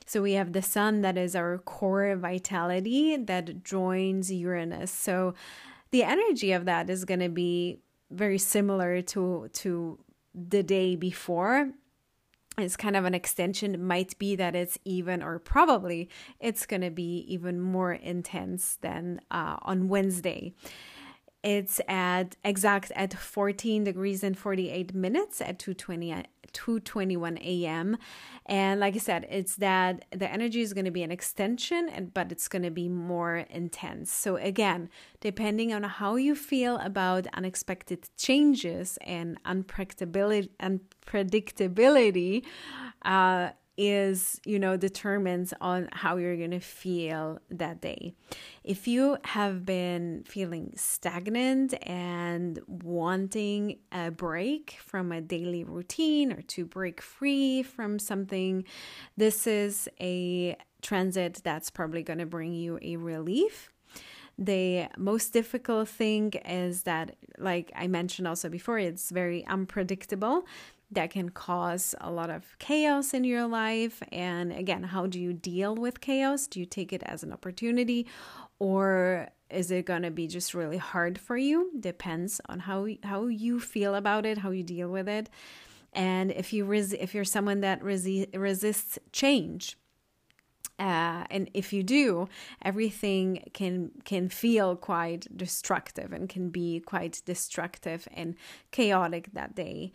So 0.05 0.21
we 0.21 0.33
have 0.33 0.53
the 0.53 0.61
sun 0.61 1.01
that 1.01 1.17
is 1.17 1.35
our 1.35 1.57
core 1.59 2.15
vitality 2.15 3.15
that 3.17 3.63
joins 3.63 4.31
Uranus. 4.31 4.91
So 4.91 5.33
the 5.91 6.03
energy 6.03 6.51
of 6.51 6.65
that 6.65 6.89
is 6.89 7.05
going 7.05 7.21
to 7.21 7.29
be 7.29 7.79
very 8.11 8.37
similar 8.37 9.01
to 9.01 9.49
to 9.51 9.99
the 10.33 10.63
day 10.63 10.95
before 10.95 11.71
it's 12.57 12.75
kind 12.75 12.95
of 12.95 13.05
an 13.05 13.13
extension 13.13 13.85
might 13.85 14.17
be 14.17 14.35
that 14.35 14.55
it's 14.55 14.79
even 14.83 15.21
or 15.21 15.37
probably 15.37 16.09
it's 16.39 16.65
going 16.65 16.81
to 16.81 16.89
be 16.89 17.23
even 17.27 17.61
more 17.61 17.93
intense 17.93 18.77
than 18.81 19.21
uh, 19.29 19.57
on 19.61 19.87
wednesday 19.87 20.51
it's 21.47 21.79
at 21.87 22.35
exact 22.43 22.91
at 22.91 23.13
14 23.13 23.85
degrees 23.85 24.21
and 24.21 24.37
48 24.37 24.93
minutes 24.93 25.39
at 25.39 25.57
220 25.59 26.25
2:21 26.53 27.37
a.m. 27.41 27.97
And 28.45 28.79
like 28.79 28.95
I 28.95 28.97
said, 28.97 29.27
it's 29.29 29.55
that 29.57 30.05
the 30.11 30.29
energy 30.31 30.61
is 30.61 30.73
going 30.73 30.85
to 30.85 30.91
be 30.91 31.03
an 31.03 31.11
extension 31.11 31.87
and 31.89 32.13
but 32.13 32.31
it's 32.33 32.47
going 32.47 32.63
to 32.63 32.71
be 32.71 32.89
more 32.89 33.37
intense. 33.61 34.11
So 34.11 34.35
again, 34.37 34.89
depending 35.21 35.73
on 35.73 35.83
how 35.83 36.15
you 36.15 36.35
feel 36.35 36.77
about 36.77 37.27
unexpected 37.33 38.09
changes 38.17 38.97
and 39.01 39.41
unpredictability 39.43 40.49
unpredictability 40.59 42.43
uh 43.03 43.49
is, 43.77 44.41
you 44.45 44.57
know, 44.59 44.75
determines 44.75 45.53
on 45.61 45.87
how 45.91 46.17
you're 46.17 46.35
going 46.35 46.51
to 46.51 46.59
feel 46.59 47.39
that 47.49 47.81
day. 47.81 48.13
If 48.63 48.87
you 48.87 49.17
have 49.23 49.65
been 49.65 50.23
feeling 50.27 50.73
stagnant 50.75 51.75
and 51.87 52.59
wanting 52.67 53.77
a 53.91 54.11
break 54.11 54.77
from 54.83 55.11
a 55.11 55.21
daily 55.21 55.63
routine 55.63 56.33
or 56.33 56.41
to 56.41 56.65
break 56.65 57.01
free 57.01 57.63
from 57.63 57.99
something, 57.99 58.65
this 59.15 59.47
is 59.47 59.87
a 60.01 60.57
transit 60.81 61.41
that's 61.43 61.69
probably 61.69 62.03
going 62.03 62.19
to 62.19 62.25
bring 62.25 62.53
you 62.53 62.79
a 62.81 62.97
relief 62.97 63.71
the 64.37 64.87
most 64.97 65.33
difficult 65.33 65.89
thing 65.89 66.31
is 66.45 66.83
that 66.83 67.15
like 67.39 67.71
i 67.75 67.87
mentioned 67.87 68.27
also 68.27 68.49
before 68.49 68.77
it's 68.77 69.09
very 69.09 69.45
unpredictable 69.47 70.45
that 70.91 71.09
can 71.09 71.29
cause 71.29 71.93
a 71.99 72.11
lot 72.11 72.29
of 72.29 72.57
chaos 72.59 73.13
in 73.13 73.23
your 73.23 73.45
life. 73.45 74.01
And 74.11 74.53
again, 74.53 74.83
how 74.83 75.05
do 75.05 75.19
you 75.19 75.33
deal 75.33 75.75
with 75.75 75.99
chaos? 75.99 76.47
Do 76.47 76.59
you 76.59 76.65
take 76.65 76.93
it 76.93 77.03
as 77.03 77.23
an 77.23 77.33
opportunity 77.33 78.07
or 78.59 79.27
is 79.49 79.71
it 79.71 79.85
going 79.85 80.01
to 80.01 80.11
be 80.11 80.27
just 80.27 80.53
really 80.53 80.77
hard 80.77 81.19
for 81.19 81.37
you? 81.37 81.71
Depends 81.79 82.41
on 82.47 82.59
how 82.59 82.87
how 83.03 83.27
you 83.27 83.59
feel 83.59 83.95
about 83.95 84.25
it, 84.25 84.39
how 84.39 84.51
you 84.51 84.63
deal 84.63 84.89
with 84.89 85.07
it. 85.07 85.29
And 85.93 86.31
if 86.31 86.53
you 86.53 86.65
res- 86.65 86.93
if 86.93 87.13
you're 87.13 87.23
someone 87.23 87.61
that 87.61 87.81
resi- 87.81 88.27
resists 88.37 88.99
change, 89.11 89.77
uh, 90.79 91.25
and 91.31 91.49
if 91.53 91.73
you 91.73 91.81
do, 91.81 92.27
everything 92.61 93.49
can 93.53 93.91
can 94.05 94.29
feel 94.29 94.75
quite 94.75 95.25
destructive 95.35 96.13
and 96.13 96.29
can 96.29 96.49
be 96.49 96.79
quite 96.79 97.21
destructive 97.25 98.07
and 98.13 98.35
chaotic 98.71 99.29
that 99.33 99.55
day. 99.55 99.91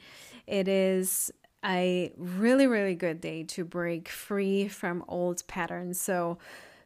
It 0.47 0.69
is 0.69 1.31
a 1.65 2.13
really 2.17 2.67
really 2.67 2.95
good 2.95 3.21
day 3.21 3.45
to 3.45 3.65
break 3.65 4.09
free 4.09 4.69
from 4.69 5.05
old 5.09 5.47
patterns. 5.47 6.01
So 6.01 6.39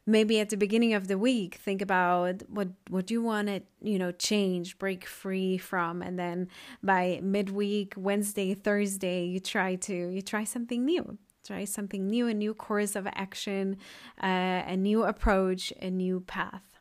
maybe 0.05 0.39
at 0.39 0.49
the 0.49 0.57
beginning 0.57 0.93
of 0.93 1.07
the 1.07 1.17
week 1.17 1.55
think 1.55 1.81
about 1.81 2.43
what 2.49 2.69
what 2.89 3.11
you 3.11 3.21
want 3.21 3.47
to 3.47 3.61
you 3.81 3.99
know 3.99 4.11
change 4.11 4.77
break 4.77 5.05
free 5.05 5.57
from 5.57 6.01
and 6.01 6.17
then 6.17 6.47
by 6.81 7.19
midweek 7.21 7.93
wednesday 7.97 8.53
thursday 8.53 9.25
you 9.25 9.37
try 9.37 9.75
to 9.75 9.93
you 9.93 10.21
try 10.21 10.45
something 10.45 10.85
new 10.85 11.17
try 11.47 11.63
something 11.63 12.07
new, 12.07 12.27
a 12.27 12.33
new 12.33 12.53
course 12.53 12.95
of 12.95 13.07
action, 13.07 13.77
uh, 14.21 14.63
a 14.67 14.75
new 14.75 15.03
approach, 15.03 15.71
a 15.81 15.89
new 15.89 16.19
path. 16.19 16.76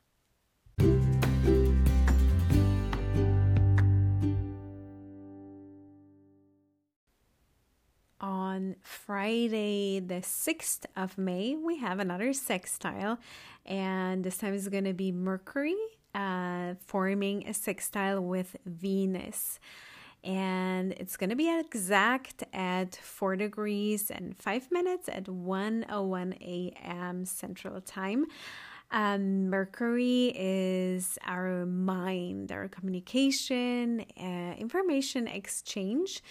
On 8.66 8.74
Friday, 8.82 10.00
the 10.00 10.22
6th 10.22 10.86
of 10.96 11.16
May, 11.16 11.54
we 11.54 11.78
have 11.78 12.00
another 12.00 12.32
sextile, 12.32 13.20
and 13.64 14.24
this 14.24 14.38
time 14.38 14.54
is 14.54 14.66
going 14.68 14.82
to 14.82 14.92
be 14.92 15.12
Mercury 15.12 15.76
uh, 16.16 16.74
forming 16.84 17.46
a 17.46 17.54
sextile 17.54 18.20
with 18.20 18.56
Venus 18.66 19.60
and 20.24 20.92
it's 20.94 21.16
going 21.16 21.30
to 21.30 21.36
be 21.36 21.48
exact 21.48 22.42
at 22.52 22.96
4 22.96 23.36
degrees 23.36 24.10
and 24.10 24.36
5 24.36 24.72
minutes 24.72 25.08
at 25.08 25.26
1:01 25.26 26.32
a.m. 26.40 27.24
Central 27.24 27.80
Time. 27.80 28.26
Um, 28.90 29.50
Mercury 29.50 30.32
is 30.34 31.18
our 31.24 31.66
mind, 31.66 32.50
our 32.50 32.68
communication, 32.68 34.04
uh, 34.20 34.54
information 34.58 35.28
exchange. 35.28 36.22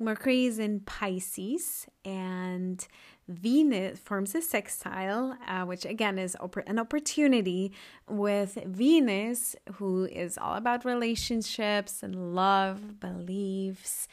Mercury 0.00 0.46
is 0.46 0.58
in 0.58 0.80
Pisces, 0.80 1.86
and 2.06 2.86
Venus 3.28 3.98
forms 3.98 4.34
a 4.34 4.40
sextile, 4.40 5.36
uh, 5.46 5.64
which 5.64 5.84
again 5.84 6.18
is 6.18 6.36
an 6.66 6.78
opportunity 6.78 7.72
with 8.08 8.58
Venus, 8.64 9.54
who 9.74 10.06
is 10.06 10.38
all 10.38 10.54
about 10.54 10.86
relationships 10.86 12.02
and 12.02 12.34
love, 12.34 12.98
beliefs, 12.98 14.08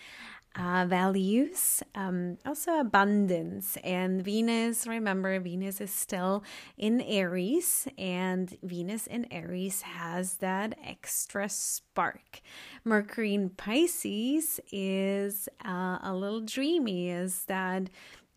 uh, 0.57 0.85
values, 0.87 1.83
um, 1.93 2.37
also 2.45 2.79
abundance. 2.79 3.77
And 3.83 4.23
Venus, 4.23 4.87
remember, 4.87 5.39
Venus 5.39 5.79
is 5.79 5.91
still 5.91 6.43
in 6.77 7.01
Aries, 7.01 7.87
and 7.97 8.55
Venus 8.63 9.05
in 9.07 9.31
Aries 9.31 9.83
has 9.83 10.35
that 10.37 10.77
extra 10.83 11.47
spark. 11.47 12.41
Mercury 12.83 13.35
in 13.35 13.51
Pisces 13.51 14.59
is 14.71 15.47
uh, 15.63 15.99
a 16.01 16.13
little 16.15 16.41
dreamy, 16.41 17.09
is 17.09 17.45
that 17.45 17.89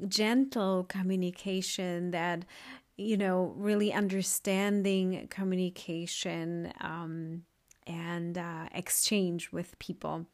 gentle 0.08 0.84
communication 0.84 2.10
that 2.10 2.44
you 2.96 3.16
know 3.16 3.54
really 3.56 3.92
understanding 3.92 5.26
communication 5.30 6.72
um, 6.80 7.42
and 7.86 8.36
uh, 8.36 8.66
exchange 8.74 9.52
with 9.52 9.78
people 9.78 10.26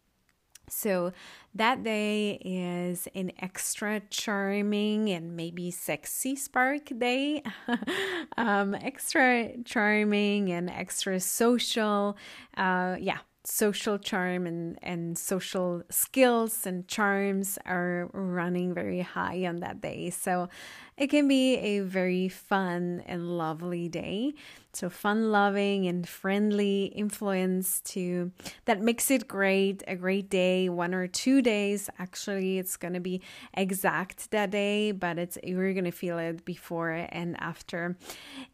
so 0.68 1.12
that 1.54 1.82
day 1.82 2.40
is 2.44 3.08
an 3.14 3.32
extra 3.38 4.00
charming 4.10 5.10
and 5.10 5.36
maybe 5.36 5.70
sexy 5.70 6.36
spark 6.36 6.90
day. 6.98 7.42
um, 8.36 8.74
extra 8.74 9.52
charming 9.64 10.52
and 10.52 10.68
extra 10.68 11.20
social. 11.20 12.16
Uh, 12.56 12.96
yeah, 13.00 13.18
social 13.46 13.96
charm 13.96 14.44
and, 14.44 14.76
and 14.82 15.16
social 15.16 15.82
skills 15.88 16.66
and 16.66 16.88
charms 16.88 17.58
are 17.64 18.10
running 18.12 18.74
very 18.74 19.00
high 19.00 19.46
on 19.46 19.60
that 19.60 19.80
day. 19.80 20.10
So 20.10 20.48
it 20.96 21.08
can 21.08 21.28
be 21.28 21.54
a 21.56 21.80
very 21.80 22.28
fun 22.28 23.04
and 23.06 23.38
lovely 23.38 23.88
day. 23.88 24.34
So 24.72 24.90
fun 24.90 25.30
loving 25.30 25.86
and 25.86 26.08
friendly 26.08 26.86
influence 26.86 27.80
to 27.92 28.32
that 28.64 28.80
makes 28.80 29.12
it 29.12 29.28
great, 29.28 29.84
a 29.86 29.94
great 29.94 30.28
day, 30.28 30.68
one 30.68 30.92
or 30.92 31.06
two 31.06 31.40
days. 31.40 31.88
Actually, 32.00 32.58
it's 32.58 32.76
gonna 32.76 33.00
be 33.00 33.22
exact 33.54 34.30
that 34.32 34.50
day, 34.50 34.90
but 34.90 35.18
it's 35.18 35.38
you're 35.44 35.72
gonna 35.72 35.92
feel 35.92 36.18
it 36.18 36.44
before 36.44 36.90
and 36.90 37.40
after. 37.40 37.96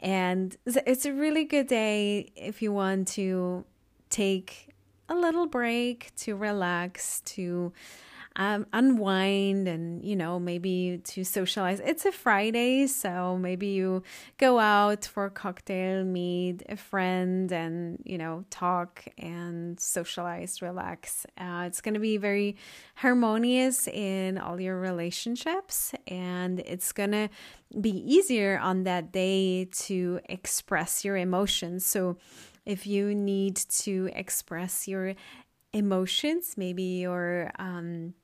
And 0.01 0.55
it's 0.67 1.07
a 1.07 1.13
really 1.15 1.45
good 1.45 1.67
day 1.67 2.31
if 2.37 2.61
you 2.61 2.73
want 2.73 3.09
to 3.09 3.65
take 4.11 4.72
a 5.13 5.15
little 5.15 5.47
break 5.47 6.11
to 6.17 6.35
relax, 6.35 7.21
to 7.21 7.73
um, 8.37 8.67
unwind, 8.73 9.69
and 9.69 10.03
you 10.03 10.17
know, 10.17 10.41
maybe 10.41 11.03
to 11.05 11.23
socialize. 11.23 11.81
It's 11.81 12.07
a 12.07 12.13
Friday, 12.13 12.87
so 12.87 13.37
maybe 13.37 13.67
you 13.67 14.03
go 14.39 14.59
out 14.59 15.05
for 15.05 15.27
a 15.27 15.31
cocktail, 15.31 16.03
meet 16.03 16.63
a 16.67 16.77
friend, 16.77 17.53
and 17.53 17.99
you 18.07 18.17
know, 18.17 18.47
talk 18.49 19.05
and 19.19 19.79
socialize, 19.79 20.63
relax. 20.63 21.27
Uh, 21.37 21.65
it's 21.67 21.83
going 21.83 21.93
to 21.93 22.01
be 22.01 22.17
very 22.17 22.57
harmonious 22.95 23.87
in 23.87 24.39
all 24.39 24.59
your 24.59 24.81
relationships, 24.81 25.93
and 26.09 26.61
it's 26.61 26.91
going 26.93 27.13
to 27.13 27.29
be 27.83 27.91
easier 27.91 28.59
on 28.59 28.85
that 28.85 29.13
day 29.13 29.67
to 29.67 30.21
express 30.31 31.05
your 31.05 31.19
emotions. 31.19 31.85
So 31.85 32.17
if 32.65 32.87
you 32.87 33.15
need 33.15 33.57
to 33.57 34.11
express 34.15 34.87
your 34.87 35.15
emotions, 35.73 36.55
maybe 36.57 36.83
your 36.83 37.51
um, 37.59 38.15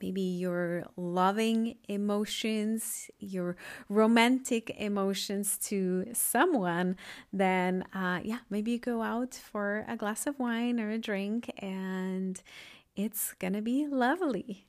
maybe 0.00 0.22
your 0.22 0.84
loving 0.96 1.76
emotions, 1.88 3.10
your 3.18 3.56
romantic 3.88 4.70
emotions 4.78 5.58
to 5.58 6.06
someone, 6.12 6.96
then 7.32 7.84
uh, 7.94 8.20
yeah, 8.24 8.38
maybe 8.48 8.72
you 8.72 8.78
go 8.78 9.02
out 9.02 9.34
for 9.34 9.84
a 9.88 9.96
glass 9.96 10.26
of 10.26 10.38
wine 10.38 10.80
or 10.80 10.90
a 10.90 10.98
drink 10.98 11.50
and 11.58 12.42
it's 12.96 13.34
gonna 13.38 13.62
be 13.62 13.86
lovely. 13.86 14.66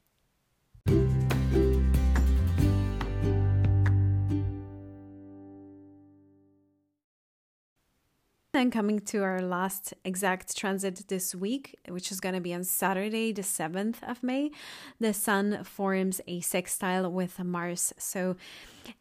And 8.53 8.69
coming 8.69 8.99
to 8.99 9.23
our 9.23 9.41
last 9.41 9.93
exact 10.03 10.57
transit 10.57 11.07
this 11.07 11.33
week, 11.33 11.79
which 11.87 12.11
is 12.11 12.19
going 12.19 12.35
to 12.35 12.41
be 12.41 12.53
on 12.53 12.65
Saturday, 12.65 13.31
the 13.31 13.43
7th 13.43 14.03
of 14.05 14.21
May, 14.21 14.51
the 14.99 15.13
Sun 15.13 15.63
forms 15.63 16.19
a 16.27 16.41
sextile 16.41 17.09
with 17.09 17.39
Mars. 17.39 17.93
So 17.97 18.35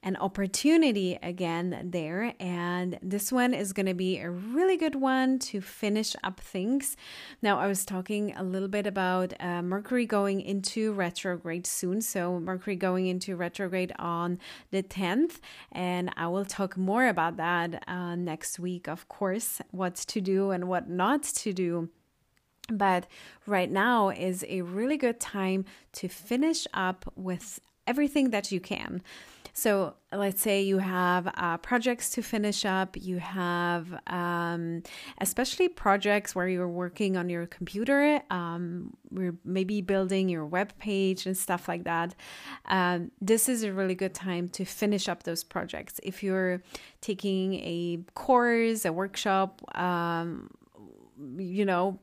an 0.02 0.16
opportunity 0.16 1.18
again 1.22 1.90
there. 1.90 2.34
And 2.40 2.98
this 3.02 3.32
one 3.32 3.54
is 3.54 3.72
going 3.72 3.86
to 3.86 3.94
be 3.94 4.18
a 4.18 4.30
really 4.30 4.76
good 4.76 4.94
one 4.94 5.38
to 5.40 5.60
finish 5.60 6.16
up 6.22 6.40
things. 6.40 6.96
Now, 7.42 7.58
I 7.58 7.66
was 7.66 7.84
talking 7.84 8.34
a 8.36 8.42
little 8.42 8.68
bit 8.68 8.86
about 8.86 9.34
uh, 9.40 9.62
Mercury 9.62 10.06
going 10.06 10.40
into 10.40 10.92
retrograde 10.92 11.66
soon. 11.66 12.00
So, 12.00 12.40
Mercury 12.40 12.76
going 12.76 13.06
into 13.06 13.36
retrograde 13.36 13.92
on 13.98 14.38
the 14.70 14.82
10th. 14.82 15.40
And 15.72 16.10
I 16.16 16.26
will 16.28 16.44
talk 16.44 16.76
more 16.76 17.06
about 17.08 17.36
that 17.36 17.84
uh, 17.86 18.16
next 18.16 18.58
week, 18.58 18.88
of 18.88 19.08
course, 19.08 19.60
what 19.70 19.94
to 19.96 20.20
do 20.20 20.50
and 20.50 20.68
what 20.68 20.88
not 20.88 21.22
to 21.22 21.52
do. 21.52 21.88
But 22.70 23.06
right 23.46 23.70
now 23.70 24.10
is 24.10 24.44
a 24.48 24.62
really 24.62 24.96
good 24.96 25.18
time 25.18 25.64
to 25.94 26.08
finish 26.08 26.66
up 26.72 27.12
with 27.16 27.60
everything 27.86 28.30
that 28.30 28.52
you 28.52 28.60
can. 28.60 29.02
So 29.52 29.94
let's 30.12 30.40
say 30.40 30.62
you 30.62 30.78
have 30.78 31.32
uh, 31.36 31.56
projects 31.58 32.10
to 32.10 32.22
finish 32.22 32.64
up, 32.64 32.96
you 32.96 33.18
have 33.18 33.92
um, 34.06 34.82
especially 35.18 35.68
projects 35.68 36.34
where 36.34 36.48
you're 36.48 36.68
working 36.68 37.16
on 37.16 37.28
your 37.28 37.46
computer, 37.46 38.22
um, 38.30 38.94
we're 39.10 39.36
maybe 39.44 39.80
building 39.80 40.28
your 40.28 40.46
web 40.46 40.72
page 40.78 41.26
and 41.26 41.36
stuff 41.36 41.68
like 41.68 41.84
that. 41.84 42.14
Um, 42.66 43.10
this 43.20 43.48
is 43.48 43.62
a 43.64 43.72
really 43.72 43.94
good 43.94 44.14
time 44.14 44.48
to 44.50 44.64
finish 44.64 45.08
up 45.08 45.24
those 45.24 45.42
projects. 45.42 46.00
If 46.02 46.22
you're 46.22 46.62
taking 47.00 47.54
a 47.54 47.98
course, 48.14 48.84
a 48.84 48.92
workshop, 48.92 49.62
um, 49.76 50.48
you 51.36 51.64
know, 51.64 51.98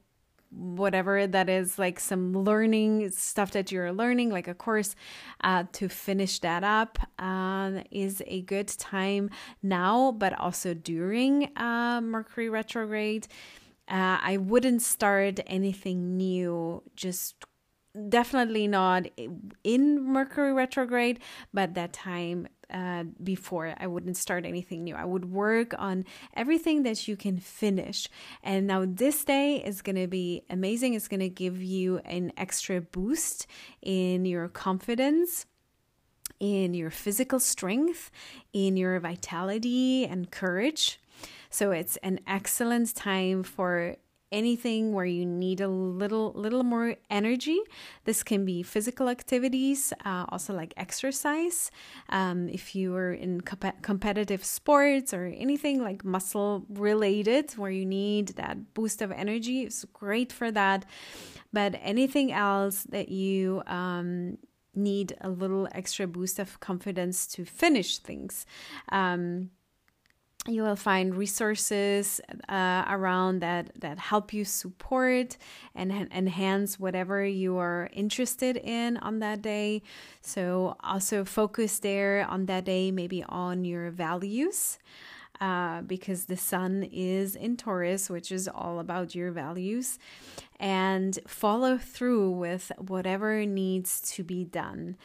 whatever 0.51 1.27
that 1.27 1.49
is 1.49 1.77
like 1.77 1.99
some 1.99 2.33
learning 2.33 3.09
stuff 3.11 3.51
that 3.51 3.71
you're 3.71 3.91
learning 3.91 4.29
like 4.29 4.47
a 4.47 4.53
course 4.53 4.95
uh, 5.41 5.63
to 5.71 5.89
finish 5.89 6.39
that 6.39 6.63
up 6.63 6.97
uh, 7.19 7.71
is 7.91 8.23
a 8.27 8.41
good 8.43 8.67
time 8.67 9.29
now 9.61 10.11
but 10.11 10.37
also 10.39 10.73
during 10.73 11.49
uh, 11.57 11.99
mercury 12.01 12.49
retrograde 12.49 13.27
uh, 13.89 14.17
i 14.21 14.37
wouldn't 14.37 14.81
start 14.81 15.39
anything 15.47 16.17
new 16.17 16.81
just 16.95 17.35
definitely 18.09 18.67
not 18.67 19.07
in 19.63 20.03
mercury 20.03 20.53
retrograde 20.53 21.19
but 21.53 21.73
that 21.73 21.93
time 21.93 22.47
uh, 22.71 23.03
before. 23.23 23.73
I 23.77 23.87
wouldn't 23.87 24.17
start 24.17 24.45
anything 24.45 24.83
new. 24.83 24.95
I 24.95 25.05
would 25.05 25.31
work 25.31 25.73
on 25.77 26.05
everything 26.33 26.83
that 26.83 27.07
you 27.07 27.15
can 27.15 27.39
finish. 27.39 28.07
And 28.43 28.67
now 28.67 28.85
this 28.85 29.23
day 29.23 29.63
is 29.63 29.81
going 29.81 29.95
to 29.95 30.07
be 30.07 30.43
amazing. 30.49 30.93
It's 30.93 31.07
going 31.07 31.21
to 31.21 31.29
give 31.29 31.61
you 31.61 31.99
an 31.99 32.33
extra 32.37 32.81
boost 32.81 33.47
in 33.81 34.25
your 34.25 34.47
confidence. 34.47 35.45
In 36.39 36.75
your 36.75 36.91
physical 36.91 37.39
strength, 37.39 38.11
in 38.53 38.77
your 38.77 38.99
vitality 38.99 40.05
and 40.05 40.29
courage. 40.29 40.99
So 41.49 41.71
it's 41.71 41.97
an 41.97 42.19
excellent 42.27 42.93
time 42.93 43.41
for 43.41 43.95
anything 44.31 44.93
where 44.93 45.05
you 45.05 45.25
need 45.25 45.61
a 45.61 45.67
little 45.67 46.33
little 46.33 46.63
more 46.63 46.95
energy. 47.09 47.59
This 48.05 48.23
can 48.23 48.45
be 48.45 48.63
physical 48.63 49.09
activities 49.09 49.93
uh, 50.05 50.25
also 50.29 50.53
like 50.53 50.73
exercise. 50.77 51.71
Um, 52.09 52.49
if 52.49 52.75
you 52.75 52.95
are 52.95 53.13
in 53.13 53.41
comp- 53.41 53.81
competitive 53.81 54.43
sports 54.43 55.13
or 55.13 55.25
anything 55.25 55.81
like 55.81 56.03
muscle 56.03 56.65
related 56.69 57.51
where 57.53 57.71
you 57.71 57.85
need 57.85 58.29
that 58.29 58.73
boost 58.73 59.01
of 59.01 59.11
energy 59.11 59.63
it's 59.63 59.85
great 59.93 60.31
for 60.31 60.51
that. 60.51 60.85
But 61.53 61.79
anything 61.81 62.31
else 62.31 62.83
that 62.89 63.09
you 63.09 63.63
um, 63.67 64.37
need 64.75 65.15
a 65.21 65.29
little 65.29 65.67
extra 65.71 66.07
boost 66.07 66.39
of 66.39 66.59
confidence 66.59 67.27
to 67.27 67.45
finish 67.45 67.97
things. 67.97 68.45
Um, 68.89 69.51
you 70.47 70.61
will 70.63 70.75
find 70.75 71.15
resources 71.15 72.21
uh, 72.47 72.85
around 72.87 73.39
that 73.41 73.69
that 73.79 73.99
help 73.99 74.33
you 74.33 74.45
support 74.45 75.37
and 75.75 75.91
enhance 75.91 76.79
whatever 76.79 77.25
you 77.25 77.57
are 77.57 77.89
interested 77.91 78.57
in 78.57 78.97
on 78.97 79.19
that 79.19 79.41
day 79.41 79.81
so 80.21 80.75
also 80.83 81.25
focus 81.25 81.79
there 81.79 82.25
on 82.29 82.45
that 82.45 82.65
day 82.65 82.91
maybe 82.91 83.23
on 83.27 83.65
your 83.65 83.89
values 83.91 84.79
uh, 85.39 85.81
because 85.81 86.25
the 86.25 86.37
sun 86.37 86.81
is 86.91 87.35
in 87.35 87.57
Taurus, 87.57 88.09
which 88.09 88.31
is 88.31 88.47
all 88.47 88.79
about 88.79 89.13
your 89.13 89.31
values, 89.31 89.99
and 90.59 91.19
follow 91.27 91.77
through 91.77 92.31
with 92.31 92.71
whatever 92.79 93.45
needs 93.45 94.01
to 94.13 94.23
be 94.23 94.43
done. 94.43 94.97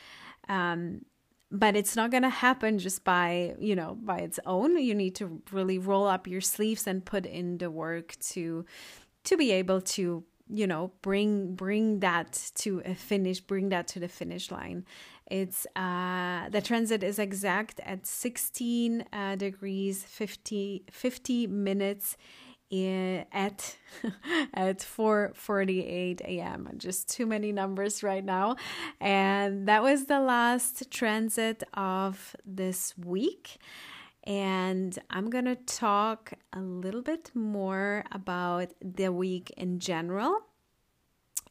Um, 0.49 1.05
but 1.53 1.77
it's 1.77 1.95
not 1.95 2.11
going 2.11 2.23
to 2.23 2.31
happen 2.31 2.79
just 2.79 3.05
by 3.05 3.55
you 3.61 3.77
know 3.77 3.97
by 4.03 4.19
its 4.19 4.41
own. 4.47 4.79
You 4.79 4.95
need 4.95 5.15
to 5.17 5.43
really 5.53 5.79
roll 5.79 6.07
up 6.07 6.27
your 6.27 6.41
sleeves 6.41 6.87
and 6.87 7.05
put 7.05 7.27
in 7.27 7.59
the 7.59 7.71
work 7.71 8.17
to 8.33 8.65
to 9.25 9.37
be 9.37 9.53
able 9.53 9.83
to 9.83 10.25
you 10.49 10.67
know 10.67 10.93
bring 11.03 11.55
bring 11.55 12.01
that 12.01 12.51
to 12.57 12.83
a 12.87 12.95
finish 12.95 13.41
bring 13.41 13.69
that 13.69 13.87
to 13.89 14.01
the 14.01 14.09
finish 14.09 14.51
line. 14.51 14.87
It's 15.31 15.67
uh 15.77 16.49
the 16.49 16.63
transit 16.63 17.05
is 17.05 17.19
exact 17.19 17.81
at 17.85 18.07
16 18.07 19.05
uh, 19.13 19.37
degrees 19.37 20.05
50 20.05 20.85
50 20.91 21.47
minutes 21.47 22.17
at 22.73 23.77
at 24.55 24.79
4:48 24.79 26.21
a.m. 26.23 26.71
Just 26.77 27.09
too 27.09 27.27
many 27.27 27.53
numbers 27.53 28.03
right 28.03 28.25
now. 28.25 28.57
And 29.01 29.69
that 29.69 29.83
was 29.83 30.07
the 30.07 30.21
last 30.21 30.91
transit 30.91 31.63
of 31.75 32.35
this 32.45 32.95
week. 32.97 33.59
And 34.25 34.97
I'm 35.11 35.31
going 35.31 35.47
to 35.47 35.57
talk 35.57 36.33
a 36.53 36.61
little 36.61 37.03
bit 37.03 37.33
more 37.35 38.05
about 38.13 38.69
the 38.81 39.13
week 39.13 39.53
in 39.57 39.81
general. 39.81 40.43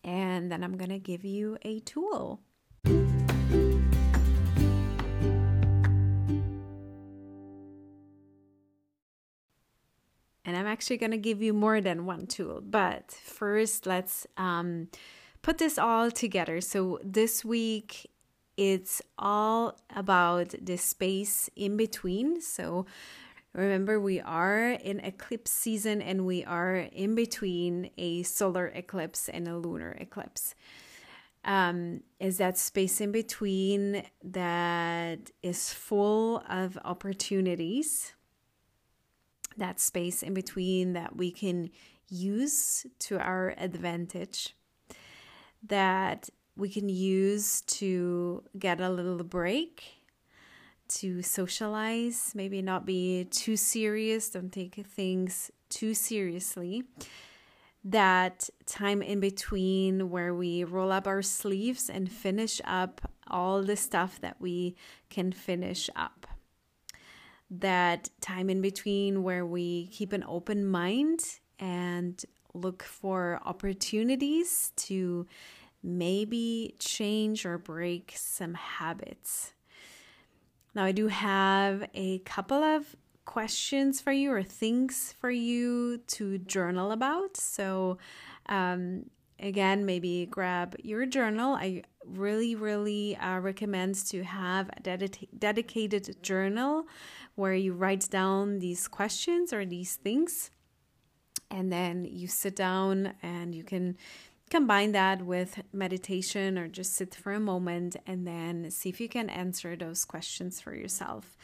And 0.03 0.51
then 0.51 0.63
I'm 0.63 0.77
going 0.77 0.89
to 0.89 0.99
give 0.99 1.25
you 1.25 1.57
a 1.63 1.79
tool. 1.81 2.39
And 10.43 10.57
I'm 10.57 10.65
actually 10.65 10.97
going 10.97 11.11
to 11.11 11.17
give 11.17 11.41
you 11.41 11.53
more 11.53 11.81
than 11.81 12.05
one 12.05 12.25
tool. 12.25 12.61
But 12.61 13.11
first, 13.11 13.85
let's 13.85 14.25
um, 14.37 14.87
put 15.41 15.57
this 15.59 15.77
all 15.77 16.09
together. 16.09 16.61
So 16.61 16.99
this 17.03 17.45
week, 17.45 18.09
it's 18.57 19.01
all 19.17 19.79
about 19.95 20.53
the 20.61 20.77
space 20.77 21.49
in 21.55 21.77
between. 21.77 22.41
So 22.41 22.85
remember, 23.53 23.99
we 23.99 24.19
are 24.19 24.71
in 24.71 24.99
eclipse 24.99 25.51
season 25.51 26.01
and 26.01 26.25
we 26.25 26.43
are 26.43 26.75
in 26.75 27.15
between 27.15 27.91
a 27.97 28.23
solar 28.23 28.67
eclipse 28.67 29.29
and 29.29 29.47
a 29.47 29.57
lunar 29.57 29.95
eclipse. 29.99 30.55
Um, 31.43 32.01
is 32.19 32.37
that 32.37 32.57
space 32.57 33.01
in 33.01 33.11
between 33.11 34.03
that 34.23 35.31
is 35.41 35.73
full 35.73 36.43
of 36.47 36.77
opportunities 36.85 38.13
that 39.57 39.79
space 39.79 40.23
in 40.23 40.33
between 40.33 40.93
that 40.93 41.15
we 41.15 41.31
can 41.31 41.69
use 42.09 42.85
to 42.99 43.19
our 43.19 43.53
advantage, 43.57 44.55
that 45.67 46.29
we 46.55 46.69
can 46.69 46.89
use 46.89 47.61
to 47.61 48.43
get 48.57 48.81
a 48.81 48.89
little 48.89 49.23
break, 49.23 49.83
to 50.87 51.21
socialize, 51.21 52.33
maybe 52.35 52.61
not 52.61 52.85
be 52.85 53.25
too 53.25 53.55
serious, 53.55 54.29
don't 54.29 54.51
take 54.51 54.75
things 54.85 55.49
too 55.69 55.93
seriously. 55.93 56.83
That 57.83 58.49
time 58.65 59.01
in 59.01 59.19
between 59.19 60.09
where 60.11 60.35
we 60.35 60.63
roll 60.63 60.91
up 60.91 61.07
our 61.07 61.21
sleeves 61.21 61.89
and 61.89 62.11
finish 62.11 62.61
up 62.65 63.01
all 63.27 63.63
the 63.63 63.77
stuff 63.77 64.19
that 64.21 64.39
we 64.39 64.75
can 65.09 65.31
finish 65.31 65.89
up 65.95 66.20
that 67.51 68.09
time 68.21 68.49
in 68.49 68.61
between 68.61 69.23
where 69.23 69.45
we 69.45 69.87
keep 69.87 70.13
an 70.13 70.23
open 70.27 70.65
mind 70.65 71.19
and 71.59 72.23
look 72.53 72.83
for 72.83 73.39
opportunities 73.45 74.71
to 74.75 75.27
maybe 75.83 76.75
change 76.79 77.45
or 77.45 77.57
break 77.57 78.13
some 78.15 78.53
habits. 78.53 79.53
Now, 80.73 80.85
I 80.85 80.93
do 80.93 81.07
have 81.07 81.89
a 81.93 82.19
couple 82.19 82.63
of 82.63 82.95
questions 83.25 83.99
for 83.99 84.11
you 84.11 84.31
or 84.31 84.43
things 84.43 85.13
for 85.19 85.29
you 85.29 85.97
to 86.07 86.37
journal 86.37 86.91
about. 86.91 87.35
So, 87.35 87.97
um, 88.47 89.05
again, 89.39 89.85
maybe 89.85 90.27
grab 90.29 90.75
your 90.81 91.05
journal. 91.05 91.55
I 91.55 91.83
really, 92.05 92.55
really 92.55 93.15
uh, 93.17 93.39
recommend 93.39 93.95
to 94.07 94.23
have 94.23 94.69
a 94.75 94.79
ded- 94.81 95.27
dedicated 95.37 96.21
journal 96.21 96.85
where 97.35 97.53
you 97.53 97.73
write 97.73 98.09
down 98.09 98.59
these 98.59 98.87
questions 98.87 99.53
or 99.53 99.65
these 99.65 99.95
things. 99.95 100.51
And 101.49 101.71
then 101.71 102.05
you 102.05 102.27
sit 102.27 102.55
down 102.55 103.13
and 103.21 103.53
you 103.53 103.63
can 103.63 103.97
combine 104.49 104.91
that 104.91 105.25
with 105.25 105.61
meditation 105.73 106.57
or 106.57 106.67
just 106.67 106.93
sit 106.93 107.15
for 107.15 107.33
a 107.33 107.39
moment 107.39 107.95
and 108.05 108.27
then 108.27 108.69
see 108.69 108.89
if 108.89 108.99
you 108.99 109.09
can 109.09 109.29
answer 109.29 109.75
those 109.75 110.05
questions 110.05 110.59
for 110.59 110.75
yourself. 110.75 111.37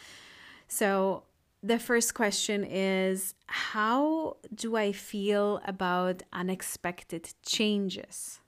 So, 0.68 1.24
the 1.64 1.80
first 1.80 2.14
question 2.14 2.64
is 2.64 3.34
How 3.48 4.38
do 4.54 4.76
I 4.76 4.92
feel 4.92 5.62
about 5.66 6.24
unexpected 6.32 7.34
changes? 7.46 8.40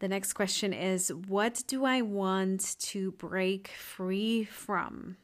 The 0.00 0.08
next 0.08 0.34
question 0.34 0.72
is 0.72 1.12
What 1.12 1.62
do 1.66 1.84
I 1.84 2.02
want 2.02 2.76
to 2.80 3.12
break 3.12 3.68
free 3.68 4.44
from? 4.44 5.16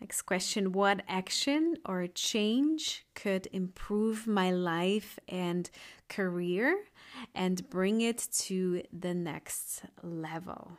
Next 0.00 0.22
question 0.22 0.72
What 0.72 1.02
action 1.06 1.76
or 1.84 2.06
change 2.06 3.04
could 3.14 3.46
improve 3.52 4.26
my 4.26 4.50
life 4.50 5.18
and 5.28 5.68
career 6.08 6.78
and 7.34 7.68
bring 7.68 8.00
it 8.00 8.26
to 8.46 8.82
the 8.92 9.14
next 9.14 9.82
level? 10.02 10.78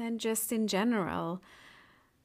Then, 0.00 0.18
just 0.18 0.52
in 0.52 0.66
general, 0.66 1.42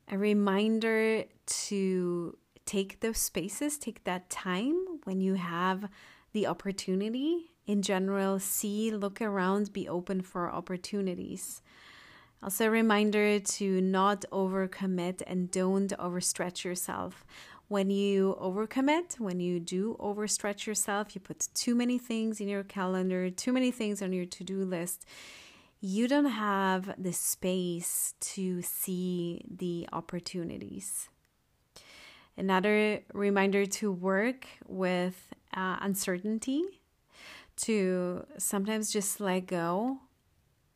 a 0.10 0.18
reminder 0.18 1.24
to 1.46 2.38
take 2.66 3.00
those 3.00 3.18
spaces, 3.18 3.78
take 3.78 4.04
that 4.04 4.30
time 4.30 4.76
when 5.04 5.22
you 5.22 5.36
have 5.36 5.90
the 6.34 6.48
opportunity. 6.48 7.52
In 7.66 7.82
general, 7.82 8.40
see, 8.40 8.92
look 8.92 9.22
around, 9.22 9.74
be 9.74 9.88
open 9.88 10.22
for 10.22 10.52
opportunities. 10.52 11.62
Also, 12.44 12.68
a 12.68 12.70
reminder 12.70 13.40
to 13.40 13.82
not 13.82 14.26
overcommit 14.32 15.24
and 15.26 15.50
don't 15.50 15.92
overstretch 15.98 16.64
yourself. 16.64 17.26
When 17.68 17.90
you 17.90 18.38
overcommit, 18.40 19.20
when 19.20 19.40
you 19.40 19.60
do 19.60 19.96
overstretch 20.00 20.68
yourself, 20.68 21.16
you 21.16 21.22
put 21.22 21.48
too 21.56 21.74
many 21.74 21.98
things 21.98 22.40
in 22.40 22.48
your 22.48 22.64
calendar, 22.64 23.32
too 23.32 23.52
many 23.52 23.72
things 23.72 24.04
on 24.04 24.14
your 24.14 24.26
to 24.26 24.44
do 24.44 24.64
list 24.64 25.08
you 25.82 26.08
don't 26.08 26.26
have 26.26 26.96
the 26.98 27.14
space 27.14 28.16
to 28.20 28.62
see 28.62 29.42
the 29.50 29.88
opportunities. 29.92 31.10
Another 32.38 33.02
reminder 33.14 33.66
to 33.66 33.92
work 33.92 34.48
with 34.68 35.34
uh, 35.56 35.78
uncertainty, 35.82 36.64
to 37.58 38.26
sometimes 38.38 38.92
just 38.92 39.20
let 39.22 39.48
go. 39.48 40.00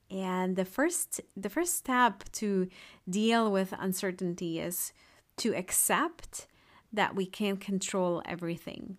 And 0.10 0.56
the 0.56 0.66
first 0.66 1.22
the 1.36 1.50
first 1.50 1.76
step 1.76 2.24
to 2.34 2.68
deal 3.08 3.52
with 3.52 3.74
uncertainty 3.78 4.60
is 4.60 4.94
to 5.38 5.56
accept 5.56 6.48
that 6.92 7.16
we 7.16 7.26
can't 7.26 7.60
control 7.60 8.24
everything 8.26 8.98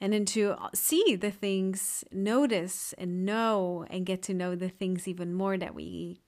and 0.00 0.12
then 0.12 0.24
to 0.26 0.52
uh, 0.52 0.68
see 0.74 1.16
the 1.16 1.30
things, 1.30 2.04
notice 2.12 2.94
and 2.98 3.24
know 3.24 3.86
and 3.90 4.04
get 4.04 4.22
to 4.22 4.34
know 4.34 4.54
the 4.54 4.68
things 4.68 5.08
even 5.08 5.32
more 5.32 5.56
that 5.56 5.74
we 5.74 6.20